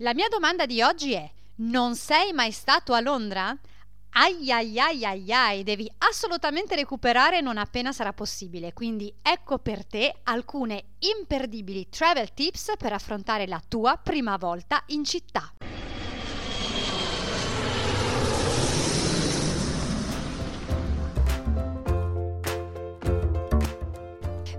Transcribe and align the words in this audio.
La 0.00 0.14
mia 0.14 0.28
domanda 0.28 0.64
di 0.64 0.80
oggi 0.80 1.12
è: 1.14 1.28
non 1.56 1.96
sei 1.96 2.32
mai 2.32 2.52
stato 2.52 2.92
a 2.92 3.00
Londra? 3.00 3.56
Ai 4.10 4.48
ai 4.52 4.78
ai 4.78 5.04
ai 5.04 5.32
ai, 5.32 5.62
devi 5.64 5.90
assolutamente 5.98 6.76
recuperare 6.76 7.40
non 7.40 7.58
appena 7.58 7.90
sarà 7.90 8.12
possibile. 8.12 8.72
Quindi 8.72 9.12
ecco 9.20 9.58
per 9.58 9.84
te 9.84 10.20
alcune 10.22 10.84
imperdibili 11.00 11.88
travel 11.88 12.32
tips 12.32 12.74
per 12.78 12.92
affrontare 12.92 13.48
la 13.48 13.60
tua 13.66 13.96
prima 13.96 14.36
volta 14.36 14.84
in 14.86 15.02
città. 15.02 15.52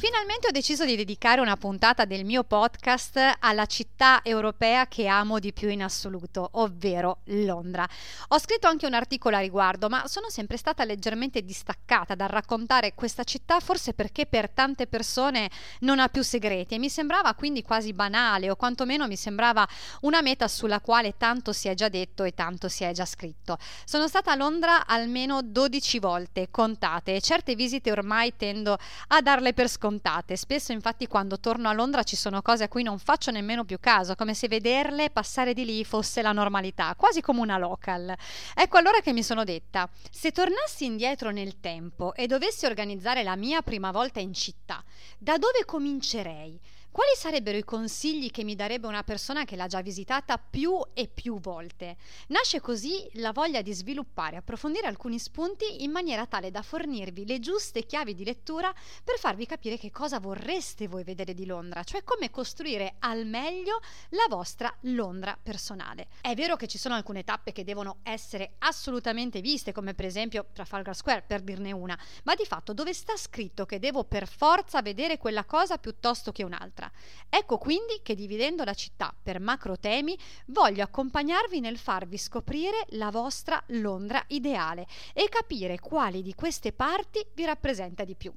Finalmente 0.00 0.46
ho 0.48 0.50
deciso 0.50 0.86
di 0.86 0.96
dedicare 0.96 1.42
una 1.42 1.58
puntata 1.58 2.06
del 2.06 2.24
mio 2.24 2.42
podcast 2.42 3.36
alla 3.38 3.66
città 3.66 4.20
europea 4.22 4.88
che 4.88 5.06
amo 5.06 5.38
di 5.38 5.52
più 5.52 5.68
in 5.68 5.82
assoluto, 5.82 6.48
ovvero 6.52 7.18
Londra. 7.24 7.86
Ho 8.28 8.38
scritto 8.38 8.66
anche 8.66 8.86
un 8.86 8.94
articolo 8.94 9.36
a 9.36 9.40
riguardo, 9.40 9.90
ma 9.90 10.08
sono 10.08 10.30
sempre 10.30 10.56
stata 10.56 10.84
leggermente 10.84 11.44
distaccata 11.44 12.14
dal 12.14 12.30
raccontare 12.30 12.94
questa 12.94 13.24
città, 13.24 13.60
forse 13.60 13.92
perché 13.92 14.24
per 14.24 14.48
tante 14.48 14.86
persone 14.86 15.50
non 15.80 15.98
ha 15.98 16.08
più 16.08 16.22
segreti 16.22 16.76
e 16.76 16.78
mi 16.78 16.88
sembrava 16.88 17.34
quindi 17.34 17.60
quasi 17.60 17.92
banale 17.92 18.48
o 18.48 18.56
quantomeno 18.56 19.06
mi 19.06 19.16
sembrava 19.16 19.68
una 20.00 20.22
meta 20.22 20.48
sulla 20.48 20.80
quale 20.80 21.18
tanto 21.18 21.52
si 21.52 21.68
è 21.68 21.74
già 21.74 21.90
detto 21.90 22.24
e 22.24 22.32
tanto 22.32 22.70
si 22.70 22.84
è 22.84 22.92
già 22.92 23.04
scritto. 23.04 23.58
Sono 23.84 24.08
stata 24.08 24.32
a 24.32 24.34
Londra 24.34 24.86
almeno 24.86 25.42
12 25.42 25.98
volte, 25.98 26.48
contate, 26.50 27.16
e 27.16 27.20
certe 27.20 27.54
visite 27.54 27.92
ormai 27.92 28.34
tendo 28.34 28.78
a 29.08 29.20
darle 29.20 29.52
per 29.52 29.68
scontate 29.68 29.88
scontate. 29.90 30.36
Spesso 30.36 30.70
infatti 30.70 31.08
quando 31.08 31.40
torno 31.40 31.68
a 31.68 31.72
Londra 31.72 32.04
ci 32.04 32.14
sono 32.14 32.40
cose 32.42 32.64
a 32.64 32.68
cui 32.68 32.84
non 32.84 32.98
faccio 32.98 33.32
nemmeno 33.32 33.64
più 33.64 33.78
caso, 33.80 34.14
come 34.14 34.34
se 34.34 34.46
vederle 34.46 35.10
passare 35.10 35.52
di 35.52 35.64
lì 35.64 35.84
fosse 35.84 36.22
la 36.22 36.32
normalità, 36.32 36.94
quasi 36.96 37.20
come 37.20 37.40
una 37.40 37.58
local. 37.58 38.14
Ecco 38.54 38.78
allora 38.78 39.00
che 39.00 39.12
mi 39.12 39.24
sono 39.24 39.42
detta, 39.42 39.88
se 40.10 40.30
tornassi 40.30 40.84
indietro 40.84 41.30
nel 41.30 41.58
tempo 41.58 42.14
e 42.14 42.28
dovessi 42.28 42.66
organizzare 42.66 43.24
la 43.24 43.34
mia 43.34 43.62
prima 43.62 43.90
volta 43.90 44.20
in 44.20 44.32
città, 44.32 44.82
da 45.18 45.36
dove 45.36 45.64
comincerei? 45.64 46.60
Quali 46.92 47.12
sarebbero 47.14 47.56
i 47.56 47.62
consigli 47.62 48.32
che 48.32 48.42
mi 48.42 48.56
darebbe 48.56 48.88
una 48.88 49.04
persona 49.04 49.44
che 49.44 49.54
l'ha 49.54 49.68
già 49.68 49.80
visitata 49.80 50.38
più 50.38 50.76
e 50.92 51.06
più 51.06 51.38
volte? 51.38 51.96
Nasce 52.28 52.60
così 52.60 53.08
la 53.12 53.30
voglia 53.30 53.62
di 53.62 53.72
sviluppare 53.72 54.36
approfondire 54.36 54.88
alcuni 54.88 55.20
spunti 55.20 55.84
in 55.84 55.92
maniera 55.92 56.26
tale 56.26 56.50
da 56.50 56.62
fornirvi 56.62 57.26
le 57.26 57.38
giuste 57.38 57.86
chiavi 57.86 58.12
di 58.12 58.24
lettura 58.24 58.74
per 59.04 59.20
farvi 59.20 59.46
capire 59.46 59.78
che 59.78 59.92
cosa 59.92 60.18
vorreste 60.18 60.88
voi 60.88 61.04
vedere 61.04 61.32
di 61.32 61.46
Londra, 61.46 61.84
cioè 61.84 62.02
come 62.02 62.28
costruire 62.28 62.96
al 62.98 63.24
meglio 63.24 63.78
la 64.08 64.26
vostra 64.28 64.74
Londra 64.80 65.38
personale. 65.40 66.08
È 66.20 66.34
vero 66.34 66.56
che 66.56 66.66
ci 66.66 66.76
sono 66.76 66.96
alcune 66.96 67.22
tappe 67.22 67.52
che 67.52 67.62
devono 67.62 67.98
essere 68.02 68.54
assolutamente 68.58 69.40
viste, 69.40 69.70
come 69.70 69.94
per 69.94 70.06
esempio 70.06 70.46
Trafalgar 70.52 70.96
Square, 70.96 71.22
per 71.24 71.42
dirne 71.42 71.70
una, 71.70 71.96
ma 72.24 72.34
di 72.34 72.44
fatto 72.44 72.74
dove 72.74 72.92
sta 72.92 73.16
scritto 73.16 73.64
che 73.64 73.78
devo 73.78 74.02
per 74.02 74.26
forza 74.26 74.82
vedere 74.82 75.18
quella 75.18 75.44
cosa 75.44 75.78
piuttosto 75.78 76.32
che 76.32 76.42
un'altra? 76.42 76.79
Altra. 76.80 76.90
Ecco 77.28 77.58
quindi 77.58 78.00
che 78.02 78.14
dividendo 78.14 78.64
la 78.64 78.74
città 78.74 79.14
per 79.22 79.38
macro 79.38 79.78
temi 79.78 80.18
voglio 80.46 80.82
accompagnarvi 80.82 81.60
nel 81.60 81.78
farvi 81.78 82.16
scoprire 82.16 82.86
la 82.90 83.10
vostra 83.10 83.62
Londra 83.68 84.24
ideale 84.28 84.86
e 85.12 85.28
capire 85.28 85.78
quali 85.78 86.22
di 86.22 86.34
queste 86.34 86.72
parti 86.72 87.24
vi 87.34 87.44
rappresenta 87.44 88.04
di 88.04 88.14
più. 88.14 88.32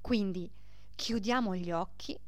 Quindi 0.00 0.50
chiudiamo 0.94 1.54
gli 1.54 1.70
occhi, 1.70 2.18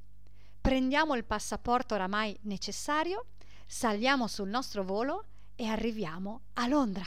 prendiamo 0.61 1.17
il 1.17 1.25
passaporto 1.25 1.95
oramai 1.95 2.37
necessario, 2.43 3.27
saliamo 3.67 4.29
sul 4.29 4.49
nostro 4.49 4.85
volo 4.85 5.25
e 5.57 5.67
arriviamo 5.67 6.43
a 6.55 6.67
Londra. 6.69 7.05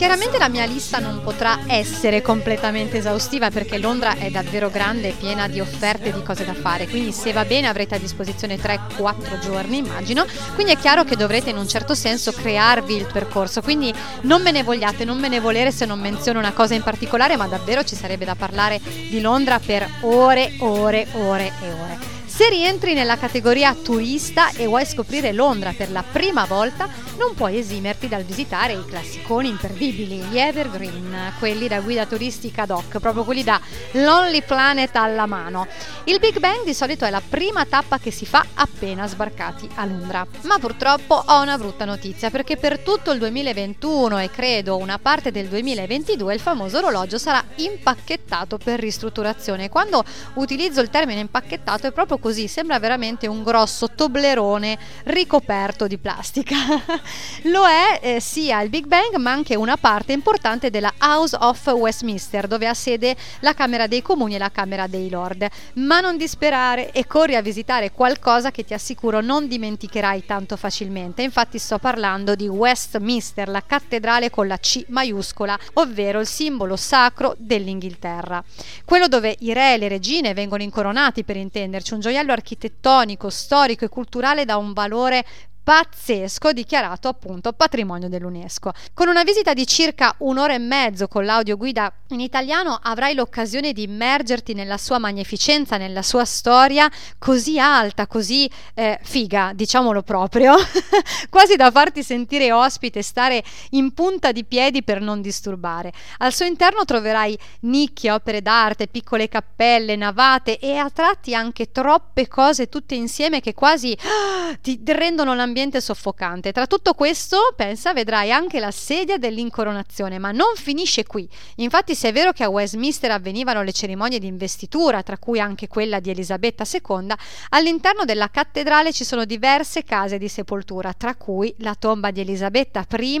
Chiaramente 0.00 0.38
la 0.38 0.48
mia 0.48 0.64
lista 0.64 0.98
non 0.98 1.20
potrà 1.22 1.58
essere 1.66 2.22
completamente 2.22 2.96
esaustiva 2.96 3.50
perché 3.50 3.76
Londra 3.76 4.16
è 4.16 4.30
davvero 4.30 4.70
grande 4.70 5.08
e 5.08 5.12
piena 5.12 5.46
di 5.46 5.60
offerte 5.60 6.08
e 6.08 6.12
di 6.14 6.22
cose 6.22 6.46
da 6.46 6.54
fare, 6.54 6.88
quindi 6.88 7.12
se 7.12 7.34
va 7.34 7.44
bene 7.44 7.68
avrete 7.68 7.96
a 7.96 7.98
disposizione 7.98 8.56
3-4 8.56 9.38
giorni 9.40 9.76
immagino, 9.76 10.24
quindi 10.54 10.72
è 10.72 10.78
chiaro 10.78 11.04
che 11.04 11.16
dovrete 11.16 11.50
in 11.50 11.58
un 11.58 11.68
certo 11.68 11.94
senso 11.94 12.32
crearvi 12.32 12.96
il 12.96 13.10
percorso, 13.12 13.60
quindi 13.60 13.92
non 14.22 14.40
me 14.40 14.52
ne 14.52 14.62
vogliate, 14.62 15.04
non 15.04 15.18
me 15.18 15.28
ne 15.28 15.38
volere 15.38 15.70
se 15.70 15.84
non 15.84 16.00
menziono 16.00 16.38
una 16.38 16.54
cosa 16.54 16.72
in 16.72 16.82
particolare, 16.82 17.36
ma 17.36 17.46
davvero 17.46 17.84
ci 17.84 17.94
sarebbe 17.94 18.24
da 18.24 18.34
parlare 18.34 18.80
di 18.82 19.20
Londra 19.20 19.58
per 19.58 19.86
ore, 20.00 20.54
ore, 20.60 21.08
ore 21.12 21.52
e 21.60 21.72
ore. 21.72 22.19
Se 22.40 22.48
rientri 22.48 22.94
nella 22.94 23.18
categoria 23.18 23.74
turista 23.74 24.48
e 24.52 24.64
vuoi 24.64 24.86
scoprire 24.86 25.30
Londra 25.34 25.74
per 25.76 25.90
la 25.90 26.02
prima 26.02 26.46
volta, 26.46 26.88
non 27.18 27.34
puoi 27.34 27.58
esimerti 27.58 28.08
dal 28.08 28.22
visitare 28.22 28.72
i 28.72 28.84
classiconi 28.86 29.50
imperdibili, 29.50 30.22
gli 30.22 30.38
evergreen, 30.38 31.34
quelli 31.38 31.68
da 31.68 31.80
guida 31.80 32.06
turistica 32.06 32.64
doc, 32.64 32.98
proprio 32.98 33.24
quelli 33.24 33.44
da 33.44 33.60
Lonely 33.90 34.40
Planet 34.40 34.96
alla 34.96 35.26
mano. 35.26 35.66
Il 36.04 36.18
Big 36.18 36.38
Bang 36.38 36.64
di 36.64 36.72
solito 36.72 37.04
è 37.04 37.10
la 37.10 37.20
prima 37.20 37.66
tappa 37.66 37.98
che 37.98 38.10
si 38.10 38.24
fa 38.24 38.42
appena 38.54 39.06
sbarcati 39.06 39.68
a 39.74 39.84
Londra. 39.84 40.26
Ma 40.44 40.58
purtroppo 40.58 41.22
ho 41.26 41.42
una 41.42 41.58
brutta 41.58 41.84
notizia 41.84 42.30
perché 42.30 42.56
per 42.56 42.78
tutto 42.78 43.10
il 43.10 43.18
2021 43.18 44.18
e 44.18 44.30
credo 44.30 44.78
una 44.78 44.98
parte 44.98 45.30
del 45.30 45.48
2022 45.48 46.32
il 46.32 46.40
famoso 46.40 46.78
orologio 46.78 47.18
sarà 47.18 47.44
impacchettato 47.56 48.56
per 48.56 48.80
ristrutturazione. 48.80 49.68
Quando 49.68 50.02
utilizzo 50.34 50.80
il 50.80 50.88
termine 50.88 51.20
impacchettato 51.20 51.86
è 51.86 51.92
proprio 51.92 52.16
così, 52.16 52.28
sembra 52.32 52.78
veramente 52.78 53.26
un 53.26 53.42
grosso 53.42 53.88
toblerone 53.88 54.78
ricoperto 55.04 55.86
di 55.86 55.98
plastica. 55.98 56.56
Lo 57.44 57.66
è 57.66 58.00
eh, 58.02 58.20
sia 58.20 58.60
il 58.62 58.68
Big 58.68 58.86
Bang 58.86 59.16
ma 59.16 59.30
anche 59.30 59.56
una 59.56 59.76
parte 59.76 60.12
importante 60.12 60.70
della 60.70 60.92
House 60.98 61.36
of 61.38 61.66
Westminster 61.68 62.46
dove 62.46 62.66
ha 62.66 62.74
sede 62.74 63.16
la 63.40 63.54
Camera 63.54 63.86
dei 63.86 64.02
Comuni 64.02 64.34
e 64.34 64.38
la 64.38 64.50
Camera 64.50 64.86
dei 64.86 65.08
Lord. 65.08 65.46
Ma 65.74 66.00
non 66.00 66.16
disperare 66.16 66.92
e 66.92 67.06
corri 67.06 67.36
a 67.36 67.42
visitare 67.42 67.92
qualcosa 67.92 68.50
che 68.50 68.64
ti 68.64 68.74
assicuro 68.74 69.20
non 69.20 69.48
dimenticherai 69.48 70.24
tanto 70.26 70.56
facilmente. 70.56 71.22
Infatti 71.22 71.58
sto 71.58 71.78
parlando 71.78 72.34
di 72.34 72.48
Westminster, 72.48 73.48
la 73.48 73.62
cattedrale 73.66 74.30
con 74.30 74.46
la 74.46 74.58
C 74.58 74.84
maiuscola, 74.88 75.58
ovvero 75.74 76.20
il 76.20 76.26
simbolo 76.26 76.76
sacro 76.76 77.34
dell'Inghilterra. 77.38 78.42
Quello 78.84 79.08
dove 79.08 79.36
i 79.40 79.52
re 79.52 79.74
e 79.74 79.78
le 79.78 79.88
regine 79.88 80.34
vengono 80.34 80.62
incoronati 80.62 81.24
per 81.24 81.36
intenderci, 81.36 81.94
un 81.94 82.00
gioiello 82.00 82.19
architettonico, 82.28 83.30
storico 83.30 83.84
e 83.84 83.88
culturale 83.88 84.44
da 84.44 84.56
un 84.56 84.72
valore 84.72 85.24
pazzesco 85.70 86.50
dichiarato 86.50 87.06
appunto 87.06 87.52
patrimonio 87.52 88.08
dell'UNESCO. 88.08 88.72
Con 88.92 89.06
una 89.06 89.22
visita 89.22 89.54
di 89.54 89.68
circa 89.68 90.12
un'ora 90.18 90.54
e 90.54 90.58
mezzo 90.58 91.06
con 91.06 91.24
l'audioguida 91.24 91.92
in 92.08 92.18
italiano 92.18 92.76
avrai 92.82 93.14
l'occasione 93.14 93.72
di 93.72 93.84
immergerti 93.84 94.52
nella 94.52 94.78
sua 94.78 94.98
magnificenza, 94.98 95.76
nella 95.76 96.02
sua 96.02 96.24
storia 96.24 96.90
così 97.18 97.60
alta, 97.60 98.08
così 98.08 98.50
eh, 98.74 98.98
figa, 99.00 99.52
diciamolo 99.54 100.02
proprio, 100.02 100.56
quasi 101.30 101.54
da 101.54 101.70
farti 101.70 102.02
sentire 102.02 102.50
ospite 102.50 103.00
stare 103.00 103.40
in 103.70 103.94
punta 103.94 104.32
di 104.32 104.42
piedi 104.42 104.82
per 104.82 105.00
non 105.00 105.20
disturbare. 105.20 105.92
Al 106.18 106.34
suo 106.34 106.46
interno 106.46 106.84
troverai 106.84 107.38
nicchie, 107.60 108.10
opere 108.10 108.42
d'arte, 108.42 108.88
piccole 108.88 109.28
cappelle, 109.28 109.94
navate 109.94 110.58
e 110.58 110.76
a 110.76 110.90
tratti 110.90 111.32
anche 111.32 111.70
troppe 111.70 112.26
cose 112.26 112.68
tutte 112.68 112.96
insieme 112.96 113.38
che 113.38 113.54
quasi 113.54 113.96
ti 114.60 114.82
rendono 114.84 115.32
l'ambiente 115.32 115.58
ambiente 115.60 115.82
soffocante. 115.82 116.52
Tra 116.52 116.66
tutto 116.66 116.94
questo, 116.94 117.52
pensa, 117.54 117.92
vedrai 117.92 118.32
anche 118.32 118.60
la 118.60 118.70
sedia 118.70 119.18
dell'incoronazione, 119.18 120.18
ma 120.18 120.30
non 120.32 120.54
finisce 120.54 121.04
qui. 121.04 121.28
Infatti, 121.56 121.94
se 121.94 122.08
è 122.08 122.12
vero 122.12 122.32
che 122.32 122.44
a 122.44 122.48
Westminster 122.48 123.10
avvenivano 123.10 123.62
le 123.62 123.72
cerimonie 123.72 124.18
di 124.18 124.26
investitura, 124.26 125.02
tra 125.02 125.18
cui 125.18 125.38
anche 125.38 125.68
quella 125.68 126.00
di 126.00 126.08
Elisabetta 126.08 126.64
II, 126.64 127.12
all'interno 127.50 128.04
della 128.04 128.30
cattedrale 128.30 128.92
ci 128.92 129.04
sono 129.04 129.26
diverse 129.26 129.84
case 129.84 130.16
di 130.16 130.28
sepoltura, 130.28 130.94
tra 130.94 131.14
cui 131.14 131.54
la 131.58 131.74
tomba 131.74 132.10
di 132.10 132.20
Elisabetta 132.20 132.86
I 132.98 133.20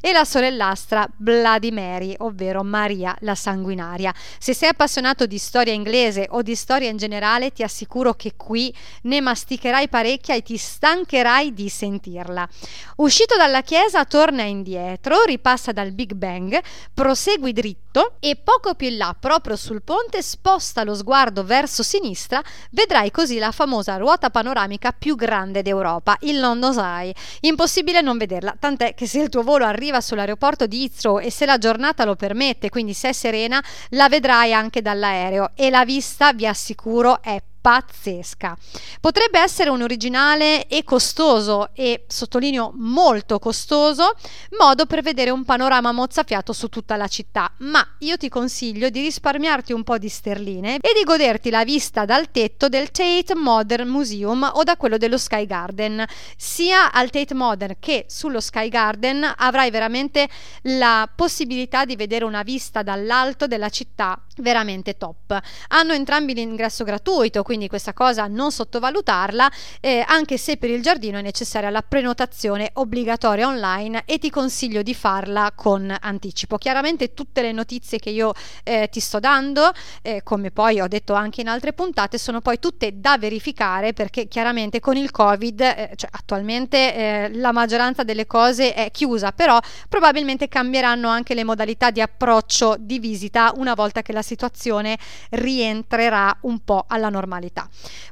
e 0.00 0.12
la 0.12 0.24
sorellastra 0.24 1.08
Mary, 1.16 2.14
ovvero 2.18 2.62
Maria 2.62 3.16
la 3.20 3.34
Sanguinaria. 3.34 4.12
Se 4.38 4.52
sei 4.52 4.68
appassionato 4.68 5.24
di 5.24 5.38
storia 5.38 5.72
inglese 5.72 6.26
o 6.30 6.42
di 6.42 6.54
storia 6.54 6.90
in 6.90 6.98
generale, 6.98 7.50
ti 7.52 7.62
assicuro 7.62 8.12
che 8.12 8.34
qui 8.36 8.74
ne 9.02 9.20
masticherai 9.22 9.88
parecchia 9.88 10.34
e 10.34 10.42
ti 10.42 10.58
stancherai 10.58 11.54
di 11.54 11.67
sentirla. 11.68 12.48
Uscito 12.96 13.36
dalla 13.36 13.62
chiesa, 13.62 14.04
torna 14.04 14.42
indietro, 14.42 15.22
ripassa 15.24 15.72
dal 15.72 15.92
Big 15.92 16.12
Bang, 16.14 16.60
prosegui 16.92 17.52
dritto 17.52 18.14
e 18.20 18.36
poco 18.36 18.74
più 18.74 18.88
in 18.88 18.96
là, 18.96 19.16
proprio 19.18 19.56
sul 19.56 19.82
ponte, 19.82 20.22
sposta 20.22 20.84
lo 20.84 20.94
sguardo 20.94 21.44
verso 21.44 21.82
sinistra, 21.82 22.42
vedrai 22.70 23.10
così 23.10 23.38
la 23.38 23.52
famosa 23.52 23.96
ruota 23.96 24.30
panoramica 24.30 24.92
più 24.92 25.16
grande 25.16 25.62
d'Europa, 25.62 26.16
il 26.20 26.40
London 26.40 26.78
Eye. 26.78 27.14
Impossibile 27.40 28.00
non 28.00 28.18
vederla, 28.18 28.54
tant'è 28.58 28.94
che 28.94 29.06
se 29.06 29.20
il 29.20 29.28
tuo 29.28 29.42
volo 29.42 29.64
arriva 29.64 30.00
sull'aeroporto 30.00 30.66
di 30.66 30.82
Heathrow 30.82 31.18
e 31.18 31.30
se 31.30 31.46
la 31.46 31.58
giornata 31.58 32.04
lo 32.04 32.16
permette, 32.16 32.68
quindi 32.68 32.94
se 32.94 33.10
è 33.10 33.12
serena, 33.12 33.62
la 33.90 34.08
vedrai 34.08 34.52
anche 34.52 34.82
dall'aereo 34.82 35.50
e 35.54 35.70
la 35.70 35.84
vista, 35.84 36.32
vi 36.32 36.46
assicuro, 36.46 37.22
è 37.22 37.40
pazzesca. 37.68 38.56
Potrebbe 38.98 39.38
essere 39.40 39.68
un 39.68 39.82
originale 39.82 40.66
e 40.68 40.84
costoso 40.84 41.68
e 41.74 42.06
sottolineo 42.08 42.72
molto 42.76 43.38
costoso 43.38 44.14
modo 44.58 44.86
per 44.86 45.02
vedere 45.02 45.28
un 45.28 45.44
panorama 45.44 45.92
mozzafiato 45.92 46.54
su 46.54 46.68
tutta 46.68 46.96
la 46.96 47.08
città, 47.08 47.52
ma 47.58 47.86
io 47.98 48.16
ti 48.16 48.30
consiglio 48.30 48.88
di 48.88 49.02
risparmiarti 49.02 49.74
un 49.74 49.84
po' 49.84 49.98
di 49.98 50.08
sterline 50.08 50.76
e 50.76 50.92
di 50.96 51.04
goderti 51.04 51.50
la 51.50 51.62
vista 51.62 52.06
dal 52.06 52.30
tetto 52.30 52.70
del 52.70 52.90
Tate 52.90 53.34
Modern 53.34 53.88
Museum 53.88 54.50
o 54.54 54.62
da 54.62 54.78
quello 54.78 54.96
dello 54.96 55.18
Sky 55.18 55.44
Garden. 55.44 56.02
Sia 56.38 56.90
al 56.90 57.10
Tate 57.10 57.34
Modern 57.34 57.76
che 57.78 58.06
sullo 58.08 58.40
Sky 58.40 58.70
Garden 58.70 59.30
avrai 59.36 59.70
veramente 59.70 60.26
la 60.62 61.06
possibilità 61.14 61.84
di 61.84 61.96
vedere 61.96 62.24
una 62.24 62.42
vista 62.42 62.82
dall'alto 62.82 63.46
della 63.46 63.68
città 63.68 64.18
veramente 64.38 64.96
top. 64.96 65.38
Hanno 65.68 65.92
entrambi 65.92 66.32
l'ingresso 66.32 66.84
gratuito, 66.84 67.42
quindi 67.42 67.57
questa 67.66 67.92
cosa 67.92 68.26
non 68.28 68.52
sottovalutarla, 68.52 69.50
eh, 69.80 70.04
anche 70.06 70.38
se 70.38 70.56
per 70.56 70.70
il 70.70 70.82
giardino 70.82 71.18
è 71.18 71.22
necessaria 71.22 71.70
la 71.70 71.82
prenotazione 71.82 72.70
obbligatoria 72.74 73.48
online 73.48 74.02
e 74.04 74.18
ti 74.18 74.30
consiglio 74.30 74.82
di 74.82 74.94
farla 74.94 75.52
con 75.54 75.92
anticipo. 75.98 76.58
Chiaramente 76.58 77.14
tutte 77.14 77.42
le 77.42 77.52
notizie 77.52 77.98
che 77.98 78.10
io 78.10 78.32
eh, 78.62 78.88
ti 78.90 79.00
sto 79.00 79.18
dando, 79.18 79.72
eh, 80.02 80.22
come 80.22 80.50
poi 80.50 80.80
ho 80.80 80.86
detto 80.86 81.14
anche 81.14 81.40
in 81.40 81.48
altre 81.48 81.72
puntate, 81.72 82.18
sono 82.18 82.40
poi 82.40 82.58
tutte 82.58 83.00
da 83.00 83.18
verificare 83.18 83.92
perché 83.92 84.28
chiaramente 84.28 84.78
con 84.78 84.96
il 84.96 85.10
Covid, 85.10 85.60
eh, 85.60 85.92
cioè 85.96 86.10
attualmente 86.12 86.94
eh, 86.94 87.30
la 87.32 87.52
maggioranza 87.52 88.04
delle 88.04 88.26
cose 88.26 88.74
è 88.74 88.90
chiusa, 88.90 89.32
però 89.32 89.58
probabilmente 89.88 90.48
cambieranno 90.48 91.08
anche 91.08 91.34
le 91.34 91.44
modalità 91.44 91.90
di 91.90 92.00
approccio 92.00 92.76
di 92.78 92.98
visita 92.98 93.52
una 93.56 93.74
volta 93.74 94.02
che 94.02 94.12
la 94.12 94.22
situazione 94.22 94.98
rientrerà 95.30 96.36
un 96.42 96.58
po' 96.60 96.84
alla 96.86 97.08
normalità. 97.08 97.37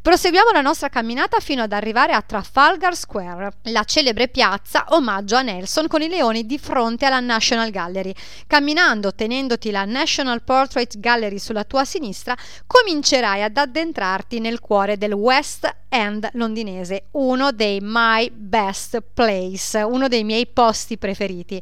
Proseguiamo 0.00 0.50
la 0.52 0.60
nostra 0.60 0.88
camminata 0.88 1.40
fino 1.40 1.62
ad 1.62 1.72
arrivare 1.72 2.12
a 2.12 2.22
Trafalgar 2.22 2.94
Square, 2.94 3.56
la 3.64 3.84
celebre 3.84 4.28
piazza 4.28 4.86
omaggio 4.90 5.36
a 5.36 5.42
Nelson 5.42 5.88
con 5.88 6.02
i 6.02 6.08
leoni 6.08 6.46
di 6.46 6.58
fronte 6.58 7.06
alla 7.06 7.20
National 7.20 7.70
Gallery. 7.70 8.14
Camminando, 8.46 9.14
tenendoti 9.14 9.70
la 9.70 9.84
National 9.84 10.42
Portrait 10.42 10.98
Gallery 10.98 11.38
sulla 11.38 11.64
tua 11.64 11.84
sinistra, 11.84 12.36
comincerai 12.66 13.42
ad 13.42 13.56
addentrarti 13.56 14.38
nel 14.38 14.60
cuore 14.60 14.96
del 14.96 15.12
West 15.12 15.74
End 15.88 16.28
londinese, 16.34 17.06
uno 17.12 17.52
dei 17.52 17.78
my 17.82 18.30
best 18.30 19.02
place, 19.14 19.78
uno 19.78 20.08
dei 20.08 20.24
miei 20.24 20.46
posti 20.46 20.98
preferiti. 20.98 21.60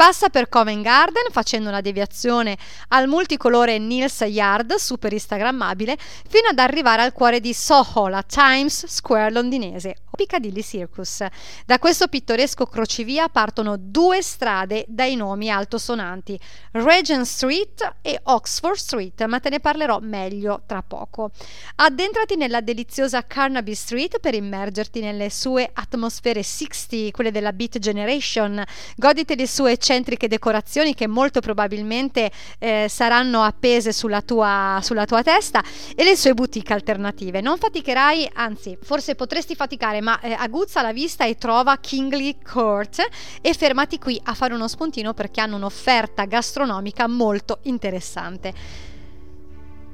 Passa 0.00 0.30
per 0.30 0.48
Covent 0.48 0.82
Garden 0.82 1.24
facendo 1.30 1.68
una 1.68 1.82
deviazione 1.82 2.56
al 2.88 3.06
multicolore 3.06 3.76
Nils 3.76 4.20
Yard, 4.20 4.76
super 4.76 5.12
instagrammabile, 5.12 5.94
fino 6.26 6.48
ad 6.48 6.58
arrivare 6.58 7.02
al 7.02 7.12
cuore 7.12 7.38
di 7.38 7.52
Soho, 7.52 8.08
la 8.08 8.22
Times 8.22 8.86
Square 8.86 9.30
londinese, 9.30 9.96
o 10.06 10.16
Piccadilly 10.16 10.62
Circus. 10.62 11.26
Da 11.66 11.78
questo 11.78 12.08
pittoresco 12.08 12.64
crocevia 12.64 13.28
partono 13.28 13.76
due 13.78 14.22
strade 14.22 14.86
dai 14.88 15.16
nomi 15.16 15.50
altosonanti, 15.50 16.40
Regent 16.72 17.26
Street 17.26 17.96
e 18.00 18.18
Oxford 18.22 18.76
Street, 18.76 19.22
ma 19.26 19.38
te 19.38 19.50
ne 19.50 19.60
parlerò 19.60 19.98
meglio 20.00 20.62
tra 20.64 20.82
poco. 20.82 21.30
Addentrati 21.76 22.36
nella 22.36 22.62
deliziosa 22.62 23.26
Carnaby 23.26 23.74
Street 23.74 24.18
per 24.18 24.32
immergerti 24.32 25.00
nelle 25.00 25.28
sue 25.28 25.68
atmosfere 25.70 26.42
60, 26.42 27.10
quelle 27.10 27.30
della 27.30 27.52
Beat 27.52 27.78
Generation, 27.78 28.64
goditi 28.96 29.36
le 29.36 29.46
sue 29.46 29.76
eccentriche 29.90 30.28
decorazioni 30.28 30.94
che 30.94 31.08
molto 31.08 31.40
probabilmente 31.40 32.30
eh, 32.60 32.86
saranno 32.88 33.42
appese 33.42 33.92
sulla 33.92 34.22
tua, 34.22 34.78
sulla 34.82 35.04
tua 35.04 35.22
testa 35.22 35.62
e 35.96 36.04
le 36.04 36.14
sue 36.14 36.32
boutique 36.32 36.72
alternative. 36.72 37.40
Non 37.40 37.58
faticherai, 37.58 38.30
anzi, 38.34 38.78
forse 38.80 39.16
potresti 39.16 39.56
faticare, 39.56 40.00
ma 40.00 40.20
eh, 40.20 40.32
aguzza 40.32 40.80
la 40.80 40.92
vista 40.92 41.24
e 41.24 41.36
trova 41.36 41.76
Kingley 41.78 42.36
Court 42.40 43.04
e 43.40 43.52
fermati 43.52 43.98
qui 43.98 44.20
a 44.24 44.34
fare 44.34 44.54
uno 44.54 44.68
spuntino 44.68 45.12
perché 45.12 45.40
hanno 45.40 45.56
un'offerta 45.56 46.24
gastronomica 46.24 47.08
molto 47.08 47.58
interessante. 47.62 48.52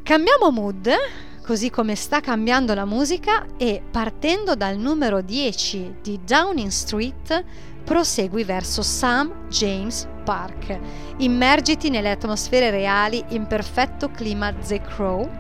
Cambiamo 0.02 0.50
mood 0.50 0.94
così 1.46 1.70
come 1.70 1.94
sta 1.94 2.19
cambiando 2.20 2.75
la 2.75 2.84
musica 2.84 3.46
e 3.56 3.81
partendo 3.88 4.56
dal 4.56 4.76
numero 4.76 5.20
10 5.20 5.98
di 6.02 6.19
Downing 6.26 6.70
Street 6.70 7.44
prosegui 7.84 8.43
verso 8.43 8.82
St. 8.82 9.31
James 9.48 10.08
Park. 10.25 10.76
Immergiti 11.19 11.88
nelle 11.88 12.10
atmosfere 12.10 12.70
reali 12.70 13.25
in 13.28 13.46
perfetto 13.46 14.10
clima 14.10 14.52
The 14.52 14.81
Crow 14.81 15.31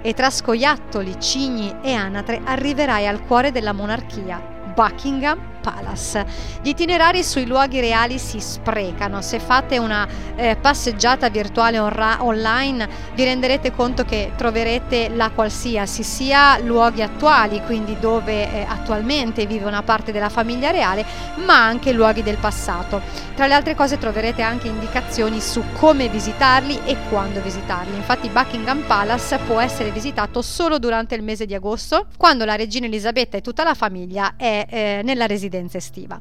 e 0.00 0.14
tra 0.14 0.30
scoiattoli, 0.30 1.20
cigni 1.20 1.74
e 1.82 1.92
anatre 1.92 2.40
arriverai 2.44 3.04
al 3.08 3.24
cuore 3.26 3.50
della 3.50 3.72
monarchia, 3.72 4.40
Buckingham 4.72 5.57
Palace. 5.68 6.24
Gli 6.62 6.68
itinerari 6.68 7.22
sui 7.22 7.46
luoghi 7.46 7.80
reali 7.80 8.18
si 8.18 8.40
sprecano. 8.40 9.20
Se 9.20 9.38
fate 9.38 9.78
una 9.78 10.08
eh, 10.36 10.56
passeggiata 10.56 11.28
virtuale 11.28 11.78
onra- 11.78 12.24
online 12.24 12.88
vi 13.14 13.24
renderete 13.24 13.72
conto 13.72 14.04
che 14.04 14.32
troverete 14.36 15.10
la 15.10 15.30
qualsiasi, 15.30 16.02
sia 16.02 16.58
luoghi 16.58 17.02
attuali, 17.02 17.60
quindi 17.66 17.98
dove 17.98 18.50
eh, 18.50 18.66
attualmente 18.66 19.44
vive 19.46 19.66
una 19.66 19.82
parte 19.82 20.10
della 20.12 20.30
famiglia 20.30 20.70
reale, 20.70 21.04
ma 21.44 21.64
anche 21.64 21.92
luoghi 21.92 22.22
del 22.22 22.38
passato. 22.38 23.00
Tra 23.34 23.46
le 23.46 23.54
altre 23.54 23.74
cose 23.74 23.98
troverete 23.98 24.42
anche 24.42 24.68
indicazioni 24.68 25.40
su 25.40 25.62
come 25.74 26.08
visitarli 26.08 26.80
e 26.84 26.96
quando 27.08 27.40
visitarli. 27.40 27.94
Infatti 27.94 28.28
Buckingham 28.28 28.82
Palace 28.86 29.38
può 29.46 29.60
essere 29.60 29.90
visitato 29.90 30.42
solo 30.42 30.78
durante 30.78 31.14
il 31.14 31.22
mese 31.22 31.46
di 31.46 31.54
agosto, 31.54 32.06
quando 32.16 32.44
la 32.44 32.56
regina 32.56 32.86
Elisabetta 32.86 33.36
e 33.36 33.42
tutta 33.42 33.64
la 33.64 33.74
famiglia 33.74 34.34
è 34.36 34.66
eh, 34.68 35.00
nella 35.04 35.26
residenza 35.26 35.56
residenza 35.58 35.78
estiva. 35.78 36.20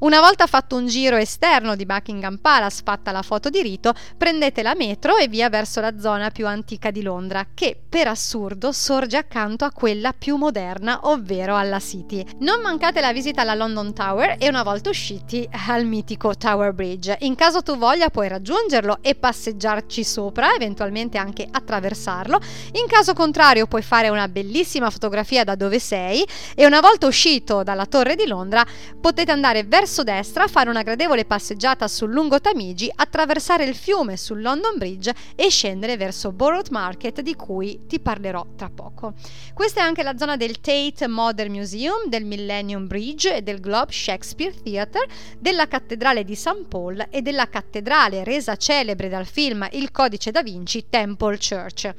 Una 0.00 0.20
volta 0.20 0.46
fatto 0.46 0.76
un 0.76 0.86
giro 0.86 1.16
esterno 1.16 1.76
di 1.76 1.84
Buckingham 1.84 2.38
Palace, 2.38 2.80
fatta 2.82 3.12
la 3.12 3.20
foto 3.20 3.50
di 3.50 3.60
rito, 3.60 3.92
prendete 4.16 4.62
la 4.62 4.74
metro 4.74 5.16
e 5.16 5.28
via 5.28 5.50
verso 5.50 5.80
la 5.82 5.98
zona 5.98 6.30
più 6.30 6.46
antica 6.46 6.90
di 6.90 7.02
Londra, 7.02 7.48
che 7.52 7.78
per 7.86 8.08
assurdo 8.08 8.72
sorge 8.72 9.18
accanto 9.18 9.66
a 9.66 9.70
quella 9.70 10.14
più 10.14 10.36
moderna, 10.36 11.00
ovvero 11.02 11.54
alla 11.54 11.80
City. 11.80 12.24
Non 12.38 12.62
mancate 12.62 13.02
la 13.02 13.12
visita 13.12 13.42
alla 13.42 13.54
London 13.54 13.92
Tower 13.92 14.36
e 14.38 14.48
una 14.48 14.62
volta 14.62 14.88
usciti 14.88 15.46
al 15.68 15.84
mitico 15.84 16.34
Tower 16.34 16.72
Bridge. 16.72 17.18
In 17.20 17.34
caso 17.34 17.62
tu 17.62 17.76
voglia 17.76 18.08
puoi 18.08 18.28
raggiungerlo 18.28 18.98
e 19.02 19.14
passeggiarci 19.14 20.02
sopra, 20.02 20.54
eventualmente 20.54 21.18
anche 21.18 21.46
attraversarlo. 21.50 22.40
In 22.72 22.86
caso 22.86 23.12
contrario 23.12 23.66
puoi 23.66 23.82
fare 23.82 24.08
una 24.08 24.28
bellissima 24.28 24.88
fotografia 24.88 25.44
da 25.44 25.56
dove 25.56 25.78
sei 25.78 26.26
e 26.54 26.64
una 26.64 26.80
volta 26.80 27.06
uscito 27.06 27.62
dalla 27.62 27.84
Torre 27.84 28.14
di 28.14 28.26
Londra 28.26 28.64
potete 29.00 29.30
andare 29.32 29.64
verso 29.64 30.02
destra, 30.02 30.46
fare 30.46 30.70
una 30.70 30.82
gradevole 30.82 31.24
passeggiata 31.24 31.88
sul 31.88 32.10
lungo 32.10 32.40
Tamigi, 32.40 32.90
attraversare 32.94 33.64
il 33.64 33.74
fiume 33.74 34.16
sul 34.16 34.42
London 34.42 34.76
Bridge 34.76 35.14
e 35.34 35.50
scendere 35.50 35.96
verso 35.96 36.32
Borough 36.32 36.68
Market 36.68 37.20
di 37.20 37.34
cui 37.34 37.86
ti 37.86 38.00
parlerò 38.00 38.46
tra 38.56 38.70
poco. 38.70 39.14
Questa 39.54 39.80
è 39.80 39.82
anche 39.82 40.02
la 40.02 40.16
zona 40.16 40.36
del 40.36 40.60
Tate 40.60 41.06
Modern 41.06 41.52
Museum, 41.52 42.08
del 42.08 42.24
Millennium 42.24 42.86
Bridge 42.86 43.36
e 43.36 43.42
del 43.42 43.60
Globe 43.60 43.92
Shakespeare 43.92 44.54
Theatre, 44.62 45.06
della 45.38 45.68
cattedrale 45.68 46.24
di 46.24 46.34
St. 46.34 46.66
Paul 46.68 47.06
e 47.10 47.22
della 47.22 47.48
cattedrale 47.48 48.24
resa 48.24 48.56
celebre 48.56 49.08
dal 49.08 49.26
film 49.26 49.66
Il 49.72 49.90
codice 49.90 50.30
da 50.30 50.42
Vinci 50.42 50.86
Temple 50.88 51.38
Church. 51.38 51.92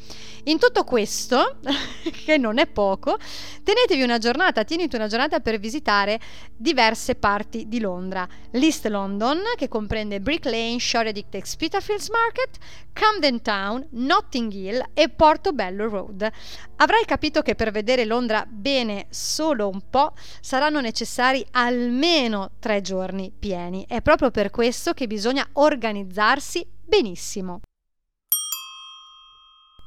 In 0.45 0.57
tutto 0.57 0.83
questo, 0.83 1.57
che 2.25 2.37
non 2.37 2.57
è 2.57 2.67
poco, 2.67 3.17
tenetevi 3.63 4.01
una 4.01 4.17
giornata, 4.17 4.63
tieniti 4.63 4.95
una 4.95 5.07
giornata 5.07 5.39
per 5.39 5.59
visitare 5.59 6.19
diverse 6.61 7.15
parti 7.15 7.67
di 7.67 7.79
Londra. 7.79 8.27
L'East 8.51 8.85
London, 8.85 9.39
che 9.55 9.67
comprende 9.67 10.21
Brick 10.21 10.45
Lane, 10.45 10.79
Shoreditch 10.79 11.33
e 11.33 11.41
Spitalfields 11.43 12.09
Market, 12.09 12.57
Camden 12.93 13.41
Town, 13.41 13.85
Notting 13.91 14.53
Hill 14.53 14.85
e 14.93 15.09
Portobello 15.09 15.89
Road. 15.89 16.29
Avrai 16.77 17.03
capito 17.05 17.41
che 17.41 17.55
per 17.55 17.71
vedere 17.71 18.05
Londra 18.05 18.45
bene 18.47 19.07
solo 19.09 19.67
un 19.67 19.81
po' 19.89 20.13
saranno 20.39 20.79
necessari 20.79 21.45
almeno 21.51 22.51
tre 22.59 22.81
giorni 22.81 23.33
pieni. 23.37 23.85
È 23.87 24.01
proprio 24.01 24.29
per 24.29 24.51
questo 24.51 24.93
che 24.93 25.07
bisogna 25.07 25.47
organizzarsi 25.53 26.65
benissimo. 26.85 27.61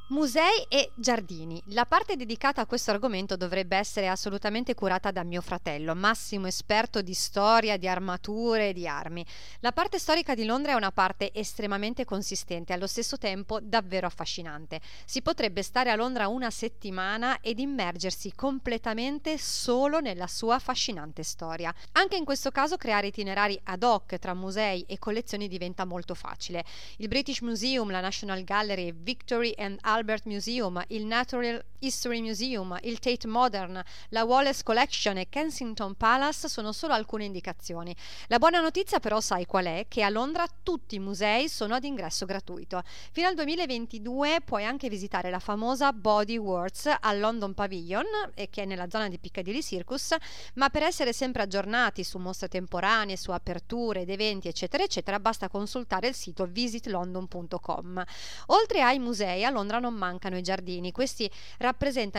Musei 0.07 0.67
e 0.69 0.91
giardini. 0.93 1.59
La 1.69 1.87
parte 1.87 2.15
dedicata 2.15 2.61
a 2.61 2.67
questo 2.67 2.91
argomento 2.91 3.35
dovrebbe 3.35 3.75
essere 3.75 4.07
assolutamente 4.07 4.75
curata 4.75 5.09
da 5.09 5.23
mio 5.23 5.41
fratello, 5.41 5.95
massimo 5.95 6.45
esperto 6.45 7.01
di 7.01 7.15
storia, 7.15 7.75
di 7.77 7.87
armature 7.87 8.69
e 8.69 8.73
di 8.73 8.87
armi. 8.87 9.25
La 9.61 9.71
parte 9.71 9.97
storica 9.97 10.35
di 10.35 10.45
Londra 10.45 10.73
è 10.73 10.75
una 10.75 10.91
parte 10.91 11.33
estremamente 11.33 12.05
consistente, 12.05 12.71
allo 12.71 12.85
stesso 12.85 13.17
tempo 13.17 13.59
davvero 13.59 14.05
affascinante. 14.05 14.79
Si 15.05 15.23
potrebbe 15.23 15.63
stare 15.63 15.89
a 15.89 15.95
Londra 15.95 16.27
una 16.27 16.51
settimana 16.51 17.39
ed 17.41 17.57
immergersi 17.57 18.31
completamente 18.35 19.39
solo 19.39 20.01
nella 20.01 20.27
sua 20.27 20.53
affascinante 20.53 21.23
storia. 21.23 21.73
Anche 21.93 22.15
in 22.15 22.25
questo 22.25 22.51
caso 22.51 22.77
creare 22.77 23.07
itinerari 23.07 23.59
ad 23.63 23.81
hoc 23.81 24.19
tra 24.19 24.35
musei 24.35 24.83
e 24.87 24.99
collezioni 24.99 25.47
diventa 25.47 25.83
molto 25.83 26.13
facile. 26.13 26.63
Il 26.97 27.07
British 27.07 27.41
Museum, 27.41 27.89
la 27.89 28.01
National 28.01 28.43
Gallery, 28.43 28.93
Victory 28.95 29.51
and 29.57 29.79
Albert 29.95 30.23
Museum, 30.25 30.83
il 30.89 31.07
Natural 31.07 31.63
History 31.85 32.19
Museum, 32.19 32.75
il 32.81 32.97
Tate 32.97 33.27
Modern, 33.27 33.79
la 34.09 34.23
Wallace 34.23 34.63
Collection 34.63 35.17
e 35.17 35.29
Kensington 35.29 35.93
Palace 35.93 36.49
sono 36.49 36.71
solo 36.71 36.93
alcune 36.93 37.25
indicazioni. 37.25 37.95
La 38.27 38.39
buona 38.39 38.59
notizia 38.59 38.99
però 38.99 39.21
sai 39.21 39.45
qual 39.45 39.65
è? 39.65 39.85
Che 39.87 40.01
a 40.01 40.09
Londra 40.09 40.47
tutti 40.63 40.95
i 40.95 40.99
musei 40.99 41.47
sono 41.47 41.75
ad 41.75 41.83
ingresso 41.83 42.25
gratuito. 42.25 42.81
Fino 43.11 43.27
al 43.27 43.35
2022 43.35 44.41
puoi 44.43 44.65
anche 44.65 44.89
visitare 44.89 45.29
la 45.29 45.37
famosa 45.37 45.93
Body 45.93 46.37
Words 46.37 46.89
al 46.99 47.19
London 47.19 47.53
Pavilion, 47.53 48.05
che 48.33 48.63
è 48.63 48.65
nella 48.65 48.89
zona 48.89 49.07
di 49.07 49.19
Piccadilly 49.19 49.61
Circus, 49.61 50.15
ma 50.55 50.69
per 50.69 50.81
essere 50.81 51.13
sempre 51.13 51.43
aggiornati 51.43 52.03
su 52.03 52.17
mostre 52.17 52.47
temporanee, 52.47 53.15
su 53.15 53.29
aperture 53.29 54.01
ed 54.01 54.09
eventi 54.09 54.47
eccetera 54.47 54.81
eccetera 54.83 55.19
basta 55.19 55.49
consultare 55.49 56.07
il 56.07 56.15
sito 56.15 56.45
visitlondon.com. 56.45 58.03
Oltre 58.47 58.81
ai 58.81 58.97
musei 58.97 59.45
a 59.45 59.51
Londra 59.51 59.77
non 59.77 59.93
mancano 59.93 60.35
i 60.35 60.41
giardini. 60.41 60.91
Questi 60.91 61.29
rappresentano 61.57 61.73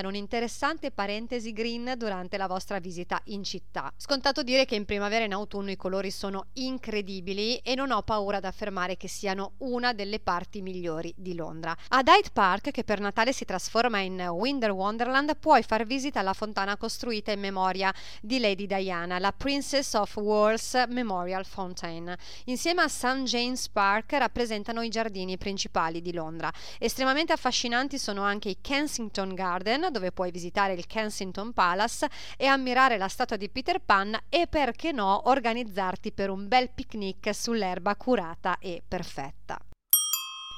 un'interessante 0.07 0.91
parentesi 0.91 1.53
green 1.53 1.95
durante 1.97 2.37
la 2.37 2.47
vostra 2.47 2.79
visita 2.79 3.21
in 3.25 3.43
città. 3.45 3.93
Scontato 3.97 4.43
dire 4.43 4.65
che 4.65 4.75
in 4.75 4.85
primavera 4.85 5.23
e 5.23 5.27
in 5.27 5.33
autunno 5.33 5.71
i 5.71 5.77
colori 5.77 6.11
sono 6.11 6.47
incredibili 6.55 7.57
e 7.59 7.75
non 7.75 7.91
ho 7.91 8.03
paura 8.03 8.37
ad 8.39 8.45
affermare 8.45 8.97
che 8.97 9.09
siano 9.09 9.53
una 9.59 9.93
delle 9.93 10.21
parti 10.21 10.63
migliori 10.63 11.13
di 11.17 11.35
Londra. 11.35 11.77
Ad 11.89 12.09
Hyde 12.09 12.31
Park, 12.33 12.71
che 12.71 12.85
per 12.85 13.01
Natale 13.01 13.33
si 13.33 13.45
trasforma 13.45 13.99
in 14.01 14.21
Winter 14.21 14.71
Wonderland, 14.71 15.37
puoi 15.39 15.63
far 15.63 15.85
visita 15.85 16.21
alla 16.21 16.33
fontana 16.33 16.77
costruita 16.77 17.33
in 17.33 17.41
memoria 17.41 17.93
di 18.21 18.39
Lady 18.39 18.67
Diana, 18.67 19.19
la 19.19 19.33
Princess 19.33 19.95
of 19.95 20.17
Wales 20.17 20.85
Memorial 20.89 21.45
Fountain. 21.45 22.15
Insieme 22.45 22.83
a 22.83 22.89
St. 22.89 23.23
James 23.25 23.69
Park 23.69 24.13
rappresentano 24.13 24.83
i 24.83 24.89
giardini 24.89 25.37
principali 25.37 26.01
di 26.03 26.13
Londra. 26.13 26.53
Estremamente 26.79 27.33
affascinanti 27.33 27.99
sono 27.99 28.23
anche 28.23 28.51
i 28.51 28.59
Kensington 28.61 29.35
Garden, 29.47 29.88
dove 29.93 30.11
puoi 30.11 30.33
visitare 30.33 30.73
il 30.73 30.87
Kensington 30.87 31.53
Palace 31.53 32.09
e 32.37 32.47
ammirare 32.47 32.99
la 32.99 33.09
statua 33.09 33.37
di 33.37 33.49
Peter 33.49 33.81
Pan 33.81 34.19
e 34.29 34.49
perché 34.49 34.91
no 34.91 35.29
organizzarti 35.29 36.11
per 36.11 36.31
un 36.31 36.49
bel 36.49 36.71
picnic 36.71 37.33
sull'erba 37.33 37.95
curata 37.95 38.59
e 38.59 38.83
perfetta. 38.87 39.59